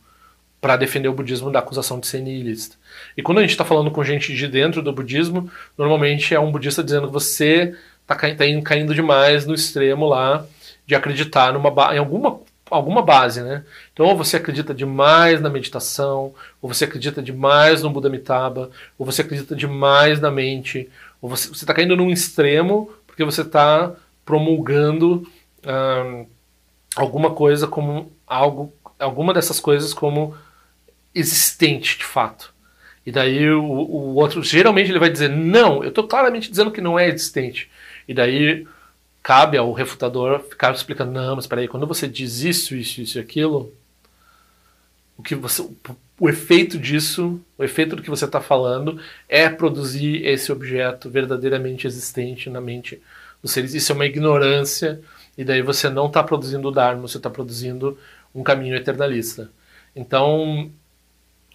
para 0.61 0.77
defender 0.77 1.07
o 1.07 1.13
budismo 1.13 1.49
da 1.49 1.57
acusação 1.57 1.99
de 1.99 2.05
ser 2.05 2.21
nihilista. 2.21 2.75
E 3.17 3.23
quando 3.23 3.39
a 3.39 3.41
gente 3.41 3.49
está 3.49 3.65
falando 3.65 3.89
com 3.89 4.03
gente 4.03 4.31
de 4.31 4.47
dentro 4.47 4.83
do 4.83 4.93
budismo, 4.93 5.49
normalmente 5.75 6.35
é 6.35 6.39
um 6.39 6.51
budista 6.51 6.83
dizendo 6.83 7.07
que 7.07 7.13
você 7.13 7.75
está 7.99 8.15
caindo, 8.15 8.37
tá 8.37 8.69
caindo 8.69 8.93
demais 8.93 9.47
no 9.47 9.55
extremo 9.55 10.05
lá 10.05 10.45
de 10.85 10.93
acreditar 10.93 11.51
numa 11.51 11.95
em 11.95 11.97
alguma 11.97 12.39
alguma 12.69 13.01
base, 13.01 13.41
né? 13.41 13.63
Então, 13.91 14.05
ou 14.05 14.15
você 14.15 14.37
acredita 14.37 14.71
demais 14.71 15.41
na 15.41 15.49
meditação, 15.49 16.31
ou 16.61 16.71
você 16.71 16.85
acredita 16.85 17.23
demais 17.23 17.81
no 17.81 17.89
Buda 17.89 18.07
Amitabha, 18.07 18.69
ou 18.99 19.05
você 19.05 19.23
acredita 19.23 19.55
demais 19.55 20.21
na 20.21 20.29
mente, 20.29 20.87
ou 21.19 21.27
você 21.27 21.49
está 21.51 21.73
caindo 21.73 21.95
num 21.95 22.11
extremo 22.11 22.93
porque 23.07 23.23
você 23.23 23.41
está 23.41 23.93
promulgando 24.23 25.27
alguma 26.95 27.31
coisa 27.31 27.67
como 27.67 28.11
algo, 28.25 28.73
alguma 28.97 29.33
dessas 29.33 29.59
coisas 29.59 29.93
como 29.93 30.35
existente 31.13 31.97
de 31.97 32.05
fato. 32.05 32.53
E 33.05 33.11
daí 33.11 33.49
o, 33.49 33.63
o 33.63 34.15
outro, 34.15 34.43
geralmente 34.43 34.89
ele 34.89 34.99
vai 34.99 35.09
dizer, 35.09 35.29
não, 35.29 35.83
eu 35.83 35.89
estou 35.89 36.07
claramente 36.07 36.49
dizendo 36.49 36.71
que 36.71 36.81
não 36.81 36.97
é 36.97 37.07
existente. 37.07 37.69
E 38.07 38.13
daí 38.13 38.65
cabe 39.21 39.57
ao 39.57 39.71
refutador 39.73 40.39
ficar 40.39 40.73
explicando, 40.73 41.11
não, 41.11 41.35
mas 41.35 41.47
peraí, 41.47 41.67
quando 41.67 41.87
você 41.87 42.07
diz 42.07 42.41
isso, 42.41 42.75
isso, 42.75 43.01
isso 43.01 43.17
e 43.17 43.21
aquilo, 43.21 43.73
o 45.17 45.23
que 45.23 45.35
você, 45.35 45.61
o, 45.61 45.75
o 46.19 46.29
efeito 46.29 46.77
disso, 46.77 47.39
o 47.57 47.63
efeito 47.63 47.95
do 47.95 48.01
que 48.01 48.09
você 48.09 48.25
está 48.25 48.41
falando 48.41 48.99
é 49.27 49.49
produzir 49.49 50.25
esse 50.25 50.51
objeto 50.51 51.09
verdadeiramente 51.09 51.85
existente 51.85 52.49
na 52.49 52.61
mente 52.61 53.01
dos 53.41 53.51
seres. 53.51 53.73
Isso 53.73 53.91
é 53.91 53.95
uma 53.95 54.05
ignorância 54.05 55.01
e 55.37 55.43
daí 55.43 55.61
você 55.61 55.89
não 55.89 56.07
está 56.07 56.23
produzindo 56.23 56.67
o 56.67 56.71
Dharma, 56.71 57.07
você 57.07 57.17
está 57.17 57.29
produzindo 57.29 57.97
um 58.33 58.43
caminho 58.43 58.75
eternalista. 58.75 59.49
Então, 59.95 60.71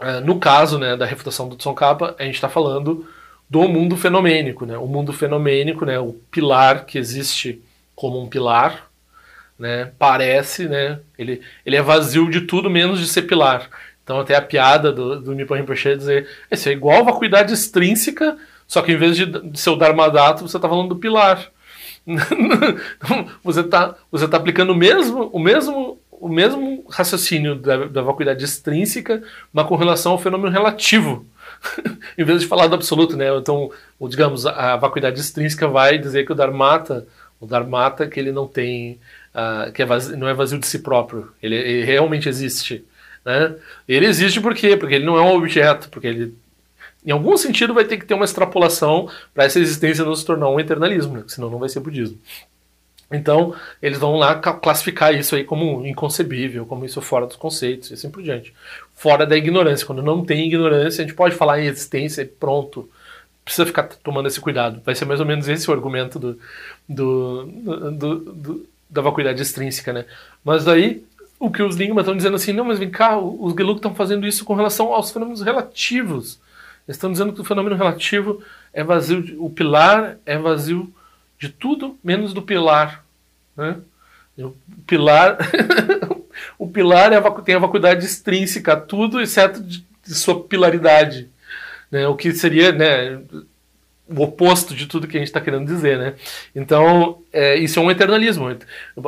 é, 0.00 0.20
no 0.20 0.38
caso 0.38 0.78
né, 0.78 0.96
da 0.96 1.06
refutação 1.06 1.48
do 1.48 1.56
Tsongkhapa, 1.56 2.14
a 2.18 2.24
gente 2.24 2.34
está 2.34 2.48
falando 2.48 3.06
do 3.48 3.68
mundo 3.68 3.96
fenomênico, 3.96 4.64
né? 4.64 4.78
O 4.78 4.86
mundo 4.86 5.12
fenomênico, 5.12 5.84
né? 5.84 5.98
O 5.98 6.12
pilar 6.30 6.86
que 6.86 6.96
existe 6.96 7.60
como 7.96 8.22
um 8.22 8.28
pilar, 8.28 8.88
né? 9.58 9.90
Parece, 9.98 10.68
né? 10.68 11.00
Ele, 11.18 11.42
ele 11.66 11.76
é 11.76 11.82
vazio 11.82 12.30
de 12.30 12.42
tudo 12.42 12.70
menos 12.70 13.00
de 13.00 13.08
ser 13.08 13.22
pilar. 13.22 13.68
Então 14.04 14.20
até 14.20 14.34
a 14.36 14.42
piada 14.42 14.92
do, 14.92 15.20
do 15.20 15.34
Nippon 15.34 15.56
Rinpoche 15.56 15.96
dizer 15.96 16.28
isso 16.50 16.68
é 16.68 16.72
igual 16.72 17.00
a 17.00 17.12
vacuidade 17.12 17.52
extrínseca, 17.52 18.36
só 18.66 18.82
que 18.82 18.92
em 18.92 18.96
vez 18.96 19.16
de, 19.16 19.26
ser 19.54 19.70
o 19.70 19.76
Dharmadatta, 19.76 20.42
você 20.42 20.56
está 20.56 20.68
falando 20.68 20.88
do 20.90 20.96
pilar. 20.96 21.50
você 23.42 23.60
está 23.60 23.94
você 24.10 24.26
tá 24.26 24.36
aplicando 24.36 24.70
o 24.70 24.76
mesmo, 24.76 25.30
o 25.32 25.38
mesmo, 25.38 25.98
o 26.10 26.28
mesmo 26.28 26.84
raciocínio 26.88 27.54
da, 27.54 27.86
da 27.86 28.02
vacuidade 28.02 28.44
extrínseca, 28.44 29.22
mas 29.52 29.66
com 29.66 29.76
relação 29.76 30.12
ao 30.12 30.18
fenômeno 30.18 30.50
relativo. 30.50 31.26
em 32.16 32.24
vez 32.24 32.40
de 32.40 32.46
falar 32.46 32.66
do 32.66 32.74
absoluto, 32.74 33.16
né? 33.16 33.26
Então, 33.36 33.70
digamos, 34.08 34.46
a 34.46 34.76
vacuidade 34.76 35.20
extrínseca 35.20 35.68
vai 35.68 35.98
dizer 35.98 36.24
que 36.24 36.32
o 36.32 36.34
Dharmata, 36.34 37.06
o 37.38 37.46
Dharmata 37.46 38.06
que 38.06 38.18
ele 38.18 38.32
não 38.32 38.46
tem, 38.46 38.98
uh, 39.34 39.70
que 39.72 39.82
é 39.82 39.86
vazio, 39.86 40.16
não 40.16 40.28
é 40.28 40.34
vazio 40.34 40.58
de 40.58 40.66
si 40.66 40.80
próprio, 40.80 41.30
ele, 41.42 41.56
ele, 41.56 41.84
realmente 41.84 42.28
existe, 42.28 42.84
né? 43.24 43.54
Ele 43.86 44.06
existe 44.06 44.40
por 44.40 44.54
quê? 44.54 44.76
Porque 44.76 44.94
ele 44.94 45.04
não 45.04 45.16
é 45.16 45.22
um 45.22 45.34
objeto, 45.34 45.88
porque 45.90 46.06
ele 46.06 46.34
em 47.04 47.10
algum 47.10 47.36
sentido 47.36 47.74
vai 47.74 47.84
ter 47.84 47.96
que 47.96 48.04
ter 48.04 48.14
uma 48.14 48.24
extrapolação 48.24 49.08
para 49.34 49.44
essa 49.44 49.58
existência 49.58 50.04
não 50.04 50.14
se 50.14 50.24
tornar 50.24 50.48
um 50.48 50.60
eternalismo, 50.60 51.14
né? 51.14 51.24
senão 51.26 51.50
não 51.50 51.58
vai 51.58 51.68
ser 51.68 51.80
budismo. 51.80 52.18
Então, 53.12 53.54
eles 53.82 53.98
vão 53.98 54.16
lá 54.16 54.36
classificar 54.36 55.12
isso 55.12 55.34
aí 55.34 55.42
como 55.42 55.84
inconcebível, 55.84 56.64
como 56.64 56.84
isso 56.84 57.02
fora 57.02 57.26
dos 57.26 57.34
conceitos 57.34 57.90
e 57.90 57.94
assim 57.94 58.08
por 58.08 58.22
diante. 58.22 58.54
Fora 58.94 59.26
da 59.26 59.36
ignorância. 59.36 59.84
Quando 59.84 60.02
não 60.02 60.24
tem 60.24 60.46
ignorância, 60.46 61.02
a 61.02 61.06
gente 61.06 61.16
pode 61.16 61.34
falar 61.34 61.60
em 61.60 61.66
existência 61.66 62.22
e 62.22 62.26
pronto. 62.26 62.88
Precisa 63.44 63.66
ficar 63.66 63.82
tomando 64.04 64.28
esse 64.28 64.40
cuidado. 64.40 64.80
Vai 64.84 64.94
ser 64.94 65.06
mais 65.06 65.18
ou 65.18 65.26
menos 65.26 65.48
esse 65.48 65.68
o 65.68 65.74
argumento 65.74 66.20
do, 66.20 66.38
do, 66.88 67.46
do, 67.46 68.18
do 68.18 68.66
da 68.90 69.00
vacuidade 69.00 69.40
extrínseca, 69.40 69.92
né? 69.92 70.04
Mas 70.44 70.66
aí, 70.66 71.04
o 71.38 71.50
que 71.50 71.62
os 71.62 71.76
Lingma 71.76 72.00
estão 72.00 72.16
dizendo 72.16 72.36
assim, 72.36 72.52
não, 72.52 72.64
mas 72.64 72.78
vem 72.78 72.90
cá, 72.90 73.18
os 73.18 73.54
Gelug 73.54 73.76
estão 73.76 73.94
fazendo 73.94 74.26
isso 74.26 74.44
com 74.44 74.54
relação 74.54 74.92
aos 74.92 75.10
fenômenos 75.10 75.42
relativos. 75.42 76.39
Eles 76.90 76.96
estão 76.96 77.12
dizendo 77.12 77.32
que 77.32 77.40
o 77.40 77.44
fenômeno 77.44 77.76
relativo 77.76 78.42
é 78.72 78.82
vazio, 78.82 79.36
o 79.38 79.48
pilar 79.48 80.16
é 80.26 80.36
vazio 80.36 80.92
de 81.38 81.48
tudo 81.48 81.96
menos 82.02 82.34
do 82.34 82.42
pilar. 82.42 83.04
Né? 83.56 83.76
O 84.36 84.52
pilar, 84.88 85.38
o 86.58 86.66
pilar 86.66 87.12
é 87.12 87.20
tem 87.44 87.54
a 87.54 87.60
vacuidade 87.60 88.04
extrínseca 88.04 88.72
a 88.72 88.76
tudo, 88.76 89.20
exceto 89.20 89.62
de, 89.62 89.86
de 90.04 90.14
sua 90.16 90.42
pilaridade. 90.42 91.28
Né? 91.92 92.08
O 92.08 92.16
que 92.16 92.32
seria 92.32 92.72
né, 92.72 93.22
o 94.10 94.22
oposto 94.22 94.74
de 94.74 94.86
tudo 94.86 95.06
que 95.06 95.16
a 95.16 95.20
gente 95.20 95.28
está 95.28 95.40
querendo 95.40 95.66
dizer, 95.66 95.96
né? 95.96 96.14
Então, 96.54 97.18
é, 97.32 97.56
isso 97.56 97.78
é 97.78 97.82
um 97.82 97.90
eternalismo. 97.90 98.56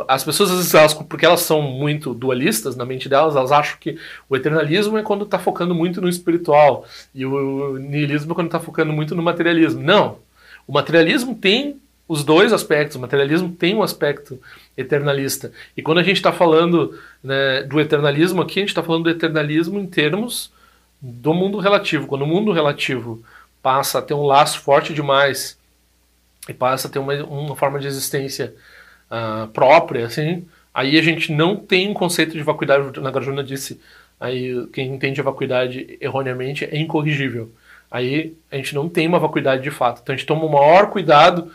As 0.07 0.23
pessoas, 0.23 0.51
às 0.51 0.57
vezes, 0.59 0.75
elas, 0.75 0.95
porque 0.95 1.27
elas 1.27 1.41
são 1.41 1.61
muito 1.61 2.15
dualistas 2.15 2.77
na 2.77 2.85
mente 2.85 3.09
delas, 3.09 3.35
elas 3.35 3.51
acham 3.51 3.77
que 3.81 3.99
o 4.29 4.37
eternalismo 4.37 4.97
é 4.97 5.03
quando 5.03 5.25
está 5.25 5.39
focando 5.39 5.75
muito 5.75 6.01
no 6.01 6.09
espiritual 6.09 6.87
e 7.15 7.27
o 7.27 7.79
niilismo 7.79 8.33
é 8.33 8.35
quando 8.35 8.47
está 8.47 8.61
focando 8.61 8.93
muito 8.93 9.15
no 9.15 9.23
materialismo. 9.23 9.83
Não. 9.83 10.19
O 10.67 10.73
materialismo 10.73 11.35
tem 11.35 11.81
os 12.07 12.23
dois 12.23 12.53
aspectos. 12.53 12.97
O 12.97 13.01
materialismo 13.01 13.51
tem 13.51 13.75
um 13.75 13.83
aspecto 13.83 14.39
eternalista. 14.77 15.51
E 15.77 15.83
quando 15.83 15.99
a 15.99 16.03
gente 16.03 16.17
está 16.17 16.33
falando 16.33 16.99
né, 17.23 17.63
do 17.63 17.81
eternalismo 17.81 18.43
aqui, 18.43 18.61
a 18.61 18.63
gente 18.63 18.69
está 18.69 18.83
falando 18.83 19.05
do 19.05 19.11
eternalismo 19.11 19.79
em 19.81 19.87
termos 19.87 20.53
do 21.01 21.35
mundo 21.35 21.59
relativo. 21.59 22.07
Quando 22.07 22.23
o 22.23 22.27
mundo 22.27 22.53
relativo 22.53 23.23
passa 23.63 23.99
a 23.99 24.03
ter 24.03 24.15
um 24.15 24.25
laço 24.25 24.61
forte 24.61 24.93
demais 24.93 25.59
e 26.49 26.53
passa 26.55 26.89
a 26.89 26.91
ter 26.91 26.99
uma, 26.99 27.15
uma 27.25 27.57
forma 27.57 27.79
de 27.79 27.87
existência 27.87 28.55
uh, 29.11 29.47
própria, 29.49 30.07
assim, 30.07 30.47
aí 30.75 30.99
a 30.99 31.03
gente 31.03 31.33
não 31.33 31.57
tem 31.57 31.89
um 31.89 31.95
conceito 31.95 32.33
de 32.33 32.43
vacuidade. 32.43 33.01
Nagarjuna 33.01 33.45
disse, 33.45 33.81
aí 34.19 34.67
quem 34.73 34.93
entende 34.93 35.21
a 35.21 35.25
vacuidade 35.25 35.97
erroneamente 36.01 36.65
é 36.65 36.77
incorrigível. 36.77 37.53
Aí 37.91 38.35
a 38.51 38.57
gente 38.57 38.75
não 38.75 38.89
tem 38.89 39.07
uma 39.07 39.19
vacuidade 39.19 39.63
de 39.63 39.71
fato. 39.71 40.01
Então 40.03 40.15
a 40.15 40.17
gente 40.17 40.27
toma 40.27 40.45
o 40.45 40.53
maior 40.53 40.89
cuidado 40.91 41.53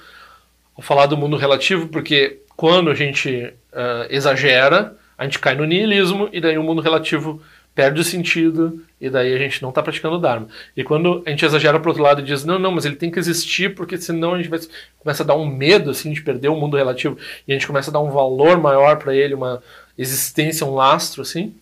Vou 0.77 0.83
falar 0.83 1.07
do 1.07 1.17
mundo 1.17 1.35
relativo 1.37 1.87
porque 1.87 2.41
quando 2.55 2.91
a 2.91 2.93
gente 2.93 3.51
uh, 3.73 4.05
exagera, 4.11 4.95
a 5.17 5.23
gente 5.23 5.39
cai 5.39 5.55
no 5.55 5.65
niilismo 5.65 6.29
e 6.31 6.39
daí 6.39 6.55
o 6.55 6.61
mundo 6.61 6.83
relativo 6.83 7.41
perde 7.77 8.01
o 8.01 8.03
sentido 8.03 8.83
e 8.99 9.07
daí 9.07 9.31
a 9.35 9.37
gente 9.37 9.61
não 9.61 9.69
está 9.69 9.83
praticando 9.83 10.15
o 10.15 10.19
Dharma. 10.19 10.47
E 10.75 10.83
quando 10.83 11.21
a 11.27 11.29
gente 11.29 11.45
exagera 11.45 11.79
para 11.79 11.91
outro 11.91 12.01
lado 12.01 12.21
e 12.21 12.23
diz, 12.23 12.43
não, 12.43 12.57
não, 12.57 12.71
mas 12.71 12.85
ele 12.85 12.95
tem 12.95 13.11
que 13.11 13.19
existir 13.19 13.75
porque 13.75 13.99
senão 13.99 14.33
a 14.33 14.37
gente 14.37 14.49
vai, 14.49 14.59
começa 14.97 15.21
a 15.21 15.25
dar 15.27 15.35
um 15.35 15.45
medo 15.45 15.91
assim 15.91 16.11
de 16.11 16.23
perder 16.23 16.47
o 16.47 16.55
mundo 16.55 16.75
relativo 16.75 17.19
e 17.47 17.51
a 17.51 17.53
gente 17.53 17.67
começa 17.67 17.91
a 17.91 17.93
dar 17.93 17.99
um 17.99 18.09
valor 18.09 18.59
maior 18.59 18.97
para 18.97 19.15
ele, 19.15 19.35
uma 19.35 19.61
existência, 19.95 20.65
um 20.65 20.73
lastro 20.73 21.21
assim, 21.21 21.53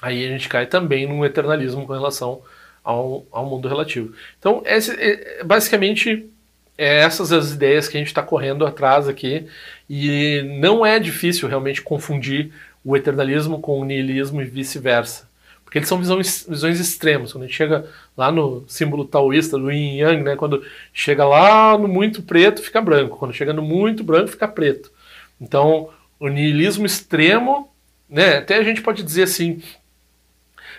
aí 0.00 0.24
a 0.24 0.28
gente 0.28 0.48
cai 0.48 0.64
também 0.64 1.06
num 1.06 1.22
eternalismo 1.22 1.86
com 1.86 1.92
relação 1.92 2.40
ao, 2.82 3.26
ao 3.30 3.44
mundo 3.44 3.68
relativo. 3.68 4.14
Então, 4.38 4.62
esse, 4.64 4.90
é, 4.92 5.44
basicamente 5.44 6.30
é 6.78 7.00
essas 7.00 7.30
as 7.30 7.52
ideias 7.52 7.88
que 7.88 7.98
a 7.98 8.00
gente 8.00 8.08
está 8.08 8.22
correndo 8.22 8.64
atrás 8.64 9.06
aqui 9.06 9.46
e 9.88 10.42
não 10.58 10.84
é 10.84 10.98
difícil 10.98 11.46
realmente 11.46 11.82
confundir 11.82 12.52
o 12.86 12.96
eternalismo 12.96 13.60
com 13.60 13.80
o 13.80 13.84
niilismo 13.84 14.40
e 14.40 14.44
vice-versa. 14.44 15.28
Porque 15.64 15.78
eles 15.78 15.88
são 15.88 15.98
visões, 15.98 16.46
visões 16.48 16.78
extremas. 16.78 17.32
Quando 17.32 17.42
a 17.42 17.46
gente 17.48 17.56
chega 17.56 17.84
lá 18.16 18.30
no 18.30 18.64
símbolo 18.68 19.04
taoísta 19.04 19.58
do 19.58 19.72
yin 19.72 19.98
yang, 19.98 20.22
né, 20.22 20.36
quando 20.36 20.64
chega 20.92 21.24
lá 21.26 21.76
no 21.76 21.88
muito 21.88 22.22
preto, 22.22 22.62
fica 22.62 22.80
branco. 22.80 23.16
Quando 23.16 23.34
chega 23.34 23.52
no 23.52 23.60
muito 23.60 24.04
branco, 24.04 24.28
fica 24.28 24.46
preto. 24.46 24.92
Então, 25.40 25.90
o 26.20 26.28
niilismo 26.28 26.86
extremo, 26.86 27.68
né, 28.08 28.36
até 28.36 28.54
a 28.56 28.62
gente 28.62 28.80
pode 28.80 29.02
dizer 29.02 29.24
assim, 29.24 29.60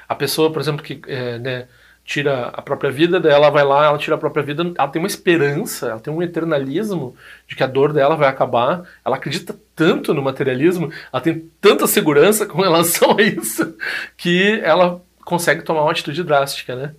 a 0.07 0.15
pessoa, 0.15 0.49
por 0.49 0.61
exemplo, 0.61 0.81
que 0.81 1.01
é, 1.07 1.37
né, 1.37 1.67
tira 2.07 2.47
a 2.53 2.61
própria 2.61 2.89
vida, 2.89 3.19
daí 3.19 3.33
ela 3.33 3.49
vai 3.49 3.65
lá, 3.65 3.85
ela 3.85 3.97
tira 3.97 4.15
a 4.15 4.17
própria 4.17 4.41
vida, 4.41 4.63
ela 4.77 4.87
tem 4.87 5.01
uma 5.01 5.09
esperança, 5.09 5.87
ela 5.87 5.99
tem 5.99 6.11
um 6.11 6.23
eternalismo 6.23 7.13
de 7.45 7.53
que 7.53 7.61
a 7.61 7.67
dor 7.67 7.91
dela 7.91 8.15
vai 8.15 8.29
acabar, 8.29 8.83
ela 9.03 9.17
acredita 9.17 9.53
tanto 9.75 10.13
no 10.13 10.21
materialismo, 10.21 10.89
ela 11.11 11.21
tem 11.21 11.51
tanta 11.59 11.85
segurança 11.85 12.45
com 12.45 12.61
relação 12.61 13.17
a 13.19 13.21
isso, 13.21 13.75
que 14.15 14.61
ela 14.63 15.01
consegue 15.25 15.63
tomar 15.63 15.81
uma 15.81 15.91
atitude 15.91 16.23
drástica, 16.23 16.77
né? 16.77 16.95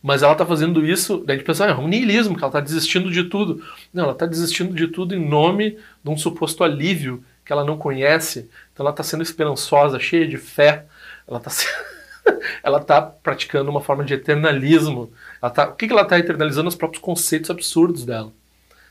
Mas 0.00 0.22
ela 0.22 0.32
está 0.32 0.46
fazendo 0.46 0.86
isso, 0.86 1.24
daí 1.26 1.34
a 1.34 1.38
gente 1.38 1.46
pensa, 1.46 1.66
ah, 1.66 1.70
é 1.70 1.74
um 1.74 1.88
niilismo, 1.88 2.36
que 2.36 2.42
ela 2.44 2.48
está 2.48 2.60
desistindo 2.60 3.10
de 3.10 3.24
tudo. 3.24 3.64
Não, 3.92 4.04
ela 4.04 4.12
está 4.12 4.26
desistindo 4.26 4.74
de 4.74 4.86
tudo 4.86 5.12
em 5.12 5.28
nome 5.28 5.76
de 6.04 6.10
um 6.10 6.16
suposto 6.16 6.62
alívio 6.62 7.24
que 7.44 7.52
ela 7.52 7.64
não 7.64 7.76
conhece, 7.76 8.48
então 8.72 8.84
ela 8.84 8.90
está 8.90 9.02
sendo 9.02 9.24
esperançosa, 9.24 9.98
cheia 9.98 10.26
de 10.26 10.36
fé, 10.36 10.86
ela 11.26 11.38
está 11.38 11.50
sendo 11.50 11.72
ela 12.62 12.78
está 12.78 13.00
praticando 13.00 13.70
uma 13.70 13.80
forma 13.80 14.04
de 14.04 14.14
eternalismo. 14.14 15.12
Tá, 15.54 15.68
o 15.68 15.74
que, 15.74 15.86
que 15.86 15.92
ela 15.92 16.02
está 16.02 16.18
eternalizando? 16.18 16.68
Os 16.68 16.74
próprios 16.74 17.02
conceitos 17.02 17.50
absurdos 17.50 18.04
dela. 18.04 18.32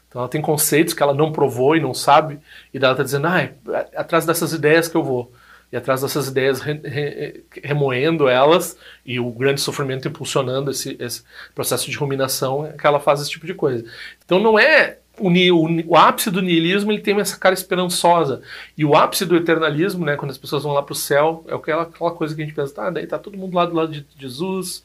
Então 0.08 0.22
ela 0.22 0.30
tem 0.30 0.42
conceitos 0.42 0.94
que 0.94 1.02
ela 1.02 1.14
não 1.14 1.32
provou 1.32 1.76
e 1.76 1.80
não 1.80 1.94
sabe, 1.94 2.38
e 2.74 2.78
daí 2.78 2.88
ela 2.90 2.94
está 2.94 3.04
dizendo, 3.04 3.28
ah, 3.28 3.42
é 3.42 3.54
atrás 3.96 4.26
dessas 4.26 4.52
ideias 4.52 4.90
que 4.90 4.98
eu 4.98 5.04
vou. 5.04 5.32
E 5.72 5.78
atrás 5.78 6.02
dessas 6.02 6.28
ideias 6.28 6.60
re, 6.60 6.74
re, 6.84 7.46
remoendo 7.64 8.28
elas 8.28 8.78
e 9.06 9.22
o 9.22 9.32
grande 9.32 9.62
sofrimento 9.62 10.06
impulsionando 10.06 10.70
esse, 10.70 10.98
esse 11.00 11.24
processo 11.56 11.90
de 11.90 11.96
ruminação 11.96 12.66
é 12.68 12.74
que 12.74 12.86
ela 12.86 13.00
faz 13.00 13.22
esse 13.22 13.30
tipo 13.30 13.46
de 13.46 13.54
coisa. 13.54 13.86
Então 14.26 14.38
não 14.38 14.60
é 14.60 14.98
o, 15.22 15.28
o, 15.28 15.92
o, 15.92 15.96
ápice 15.96 16.32
do 16.32 16.42
niilismo 16.42 16.92
ele 16.92 17.02
tem 17.02 17.20
essa 17.20 17.38
cara 17.38 17.54
esperançosa. 17.54 18.42
E 18.78 18.84
o 18.84 18.96
ápice 18.96 19.26
do 19.26 19.36
eternalismo, 19.36 20.06
né, 20.06 20.16
quando 20.16 20.32
as 20.32 20.38
pessoas 20.38 20.64
vão 20.64 20.74
lá 20.74 20.82
para 20.82 20.94
o 20.94 20.96
céu, 20.96 21.46
é 21.48 21.54
aquela, 21.54 21.84
aquela 21.84 22.12
coisa 22.12 22.36
que 22.36 22.42
a 22.42 22.46
gente 22.46 22.56
pensa, 22.56 22.74
tá, 22.74 22.90
daí 22.90 23.06
tá 23.06 23.20
todo 23.20 23.38
mundo 23.38 23.56
lá 23.56 23.66
do 23.66 23.76
lado 23.76 23.92
de 23.92 24.06
Jesus, 24.18 24.84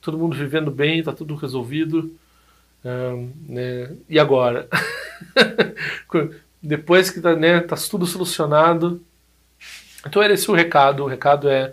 todo 0.00 0.18
mundo 0.18 0.36
vivendo 0.36 0.70
bem, 0.70 1.02
tá 1.02 1.12
tudo 1.12 1.34
resolvido. 1.34 2.12
Um, 2.84 3.32
né, 3.48 3.92
e 4.08 4.18
agora? 4.18 4.68
Depois 6.62 7.10
que 7.10 7.20
tá, 7.20 7.34
né, 7.34 7.60
tá 7.60 7.76
tudo 7.76 8.06
solucionado. 8.06 9.02
Então 10.06 10.22
era 10.22 10.32
esse 10.32 10.50
o 10.50 10.54
recado. 10.54 11.04
O 11.04 11.06
recado 11.06 11.48
é, 11.48 11.68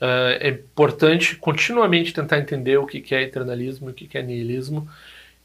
uh, 0.00 0.38
é 0.40 0.48
importante 0.48 1.36
continuamente 1.36 2.12
tentar 2.12 2.38
entender 2.38 2.78
o 2.78 2.86
que, 2.86 3.00
que 3.00 3.14
é 3.14 3.22
eternalismo 3.22 3.88
e 3.88 3.92
o 3.92 3.94
que, 3.94 4.06
que 4.06 4.18
é 4.18 4.22
niilismo 4.22 4.88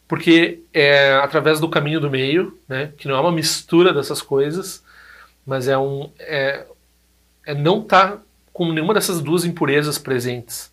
porque 0.08 0.62
é 0.74 1.16
através 1.16 1.60
do 1.60 1.70
caminho 1.70 2.00
do 2.00 2.10
meio, 2.10 2.58
né, 2.68 2.92
que 2.98 3.08
não 3.08 3.16
é 3.16 3.20
uma 3.20 3.32
mistura 3.32 3.94
dessas 3.94 4.22
coisas, 4.22 4.84
mas 5.46 5.68
é 5.68 5.78
um 5.78 6.10
é, 6.20 6.66
é 7.46 7.54
não 7.54 7.82
estar 7.82 8.12
tá 8.14 8.22
com 8.54 8.72
nenhuma 8.72 8.94
dessas 8.94 9.22
duas 9.22 9.46
impurezas 9.46 9.98
presentes 9.98 10.72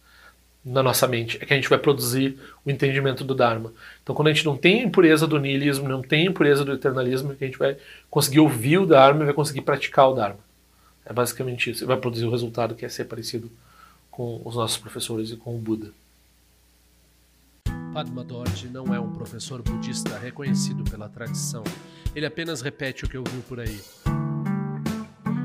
na 0.64 0.82
nossa 0.82 1.06
mente 1.06 1.36
é 1.40 1.44
que 1.44 1.52
a 1.52 1.56
gente 1.56 1.68
vai 1.68 1.78
produzir 1.78 2.38
o 2.64 2.70
entendimento 2.70 3.22
do 3.22 3.34
Dharma. 3.34 3.72
Então, 4.02 4.14
quando 4.14 4.28
a 4.28 4.32
gente 4.32 4.46
não 4.46 4.56
tem 4.56 4.82
impureza 4.82 5.26
do 5.26 5.38
niilismo, 5.38 5.88
não 5.88 6.00
tem 6.00 6.26
impureza 6.26 6.64
do 6.64 6.72
eternalismo, 6.72 7.32
é 7.32 7.34
que 7.34 7.44
a 7.44 7.46
gente 7.46 7.58
vai 7.58 7.76
conseguir 8.10 8.40
ouvir 8.40 8.78
o 8.78 8.86
Dharma 8.86 9.22
e 9.22 9.24
vai 9.26 9.34
conseguir 9.34 9.60
praticar 9.60 10.08
o 10.08 10.14
Dharma. 10.14 10.38
É 11.04 11.12
basicamente 11.12 11.70
isso. 11.70 11.84
E 11.84 11.86
vai 11.86 11.98
produzir 11.98 12.24
o 12.24 12.30
resultado 12.30 12.74
que 12.74 12.84
é 12.84 12.88
ser 12.88 13.04
parecido 13.04 13.50
com 14.10 14.40
os 14.42 14.56
nossos 14.56 14.78
professores 14.78 15.30
e 15.30 15.36
com 15.36 15.54
o 15.54 15.58
Buda. 15.58 15.88
Padma 17.94 18.24
Dorji 18.24 18.66
não 18.66 18.92
é 18.92 18.98
um 18.98 19.12
professor 19.12 19.62
budista 19.62 20.18
reconhecido 20.18 20.82
pela 20.82 21.08
tradição. 21.08 21.62
Ele 22.12 22.26
apenas 22.26 22.60
repete 22.60 23.04
o 23.04 23.08
que 23.08 23.16
ouviu 23.16 23.40
por 23.42 23.60
aí. 23.60 23.80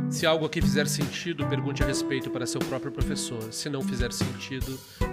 Se 0.10 0.26
algo 0.26 0.48
aqui 0.48 0.60
fizer 0.60 0.88
sentido, 0.88 1.46
pergunte 1.46 1.84
a 1.84 1.86
respeito 1.86 2.32
para 2.32 2.48
seu 2.48 2.60
próprio 2.60 2.92
professor. 2.92 3.54
Se 3.54 3.70
não 3.70 3.84
fizer 3.84 4.12
sentido, 4.12 4.80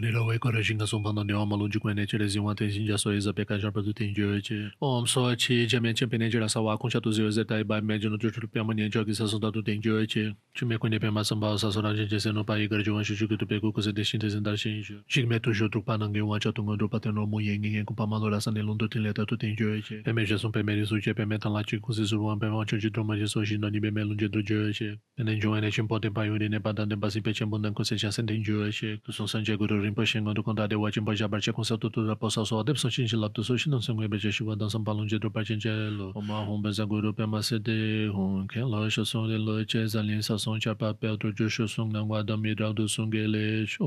Rila 0.00 0.24
wei 0.24 0.38
kora 0.38 0.62
shinga 0.62 0.86
songpa 0.86 1.12
na 1.12 1.24
niwa 1.24 1.46
malunji 1.46 1.78
kwen 1.78 1.96
neche 1.96 2.18
le 2.18 2.26
zingwa 2.26 2.54
ten 2.54 2.70
shinja 2.70 2.98
so 2.98 3.12
eza 3.12 3.32
peka 3.32 3.58
jarpa 3.58 3.82
tu 3.82 3.92
ten 3.92 4.14
jiwe 4.14 4.40
che. 4.42 4.70
Om 4.80 5.06
so 5.06 5.36
chi 5.36 5.66
jamen 5.66 5.94
chen 5.94 6.08
pene 6.08 6.30
jela 6.30 6.48
sa 6.48 6.60
wa 6.62 6.78
kungsha 6.78 7.02
tu 7.02 7.12
ziwe 7.12 7.30
ze 7.30 7.44
tai 7.44 7.64
bai 7.64 7.82
me 7.82 7.98
jino 7.98 8.16
chuchul 8.16 8.48
piyama 8.48 8.72
nyen 8.72 8.90
choki 8.90 9.14
sa 9.14 9.28
sonda 9.28 9.52
tu 9.52 9.62
ten 9.62 9.82
jiwe 9.82 10.08
che. 10.08 10.32
Chi 10.54 10.64
me 10.64 10.78
kwen 10.78 10.92
ne 10.92 10.98
pema 10.98 11.22
samba 11.22 11.58
sa 11.58 11.70
so 11.70 11.82
ranjen 11.82 12.08
che 12.08 12.18
se 12.18 12.32
no 12.32 12.44
pa 12.44 12.54
i 12.54 12.66
gara 12.66 12.82
jiwan 12.82 13.04
shishu 13.04 13.28
kitu 13.28 13.46
peku 13.46 13.72
kuse 13.72 13.92
de 13.92 14.02
shin 14.02 14.20
te 14.20 14.28
zindar 14.28 14.56
shin 14.56 14.82
shu. 14.82 14.94
Shik 15.06 15.28
me 15.28 15.38
tu 15.38 15.52
shu 15.52 15.68
trukpa 15.68 15.98
nange 15.98 16.22
wan 16.24 16.40
cha 16.40 16.50
tunga 16.50 16.78
drupa 16.78 16.98
ten 16.98 17.14
romu 17.14 17.38
yen 17.44 17.60
ngen 17.60 17.84
kumpa 17.84 18.08
malo 18.08 18.30
la 18.30 18.40
san 18.40 18.54
nilun 18.54 18.78
tu 18.78 18.88
ten 18.88 19.02
leta 19.02 19.26
tu 19.26 19.36
ten 19.36 19.54
jiwe 19.54 19.82
che. 19.84 20.00
Peme 20.02 20.24
je 20.24 20.38
son 20.38 20.50
peme 20.50 20.72
risu 20.80 20.98
che 21.02 21.12
peme 21.12 21.38
tan 21.38 21.52
la 21.52 21.62
chi 21.62 21.76
kuse 21.76 22.08
surwan 22.08 22.40
peme 22.40 22.56
wan 22.56 22.64
chonji 22.64 22.88
droma 22.90 23.18
je 23.18 23.26
so 23.26 23.44
shin 23.44 23.60
nani 23.60 23.78
peme 23.78 24.00
lunje 24.00 24.32
tu 24.32 24.40
jiwe 24.40 24.72
che. 24.72 24.96
Pene 25.18 25.36
jiwan 25.36 25.60
ne 25.60 25.70
chin 25.70 25.86
poten 25.86 26.14
pa 26.14 26.24
yuri 26.24 26.48
ne 26.48 26.58
pa 26.58 26.72
dan 26.72 26.88
den 26.88 26.98
pasi 26.98 27.20
pe 27.20 27.34
chen 27.34 27.50
bundan 27.50 27.74
kuse 27.74 27.98
chasen 28.00 28.26
ten 28.26 28.42
jiwe 28.42 28.72
che. 28.72 28.96
Tu 29.04 29.12
son 29.12 29.28
san 29.28 29.44
che 29.44 29.56
guru 29.56 29.89
rinpoche 29.90 30.22
ngon 30.22 30.34
du 30.34 30.42
konda 30.42 30.68
dewa 30.68 30.90
chenpa 30.90 31.14
ja 31.14 31.28
barche 31.28 31.52
kongsa 31.52 31.76
tu 31.80 31.90
tu 31.90 32.06
rapa 32.06 32.30
sa 32.30 32.44
so 32.44 32.62
adep 32.62 32.78
san 32.78 32.90
chinchi 32.90 33.16
lap 33.18 33.34
tu 33.34 33.42
so 33.42 33.56
shi 33.56 33.70
nang 33.70 33.82
sangwe 33.82 34.08
beche 34.08 34.30
shiwa 34.30 34.56
dan 34.56 34.70
san 34.70 34.84
palung 34.84 35.08
je 35.10 35.18
dro 35.18 35.30
pa 35.30 35.42
chenche 35.42 35.90
lo. 35.90 36.12
Oma 36.14 36.44
hong 36.46 36.62
benza 36.62 36.86
gui 36.86 37.00
ru 37.00 37.12
pe 37.12 37.26
ma 37.26 37.40
se 37.42 37.58
de 37.58 38.08
hong 38.14 38.46
ken 38.48 38.70
lo 38.70 38.88
sho 38.88 39.04
song 39.04 39.28
de 39.28 39.38
lo 39.38 39.64
che 39.64 39.86
zan 39.86 40.06
lin 40.06 40.22
sa 40.22 40.38
song 40.38 40.60
cha 40.60 40.74
pa 40.74 40.92
pe 40.94 41.16
tu 41.18 41.32
jo 41.32 41.48
sho 41.48 41.66
song 41.66 41.90
nang 41.92 42.08
wa 42.08 42.22
dam 42.22 42.46
yi 42.46 42.54
rao 42.54 42.72
du 42.72 42.86
song 42.86 43.10
ge 43.10 43.26
le 43.26 43.66
sho. 43.66 43.86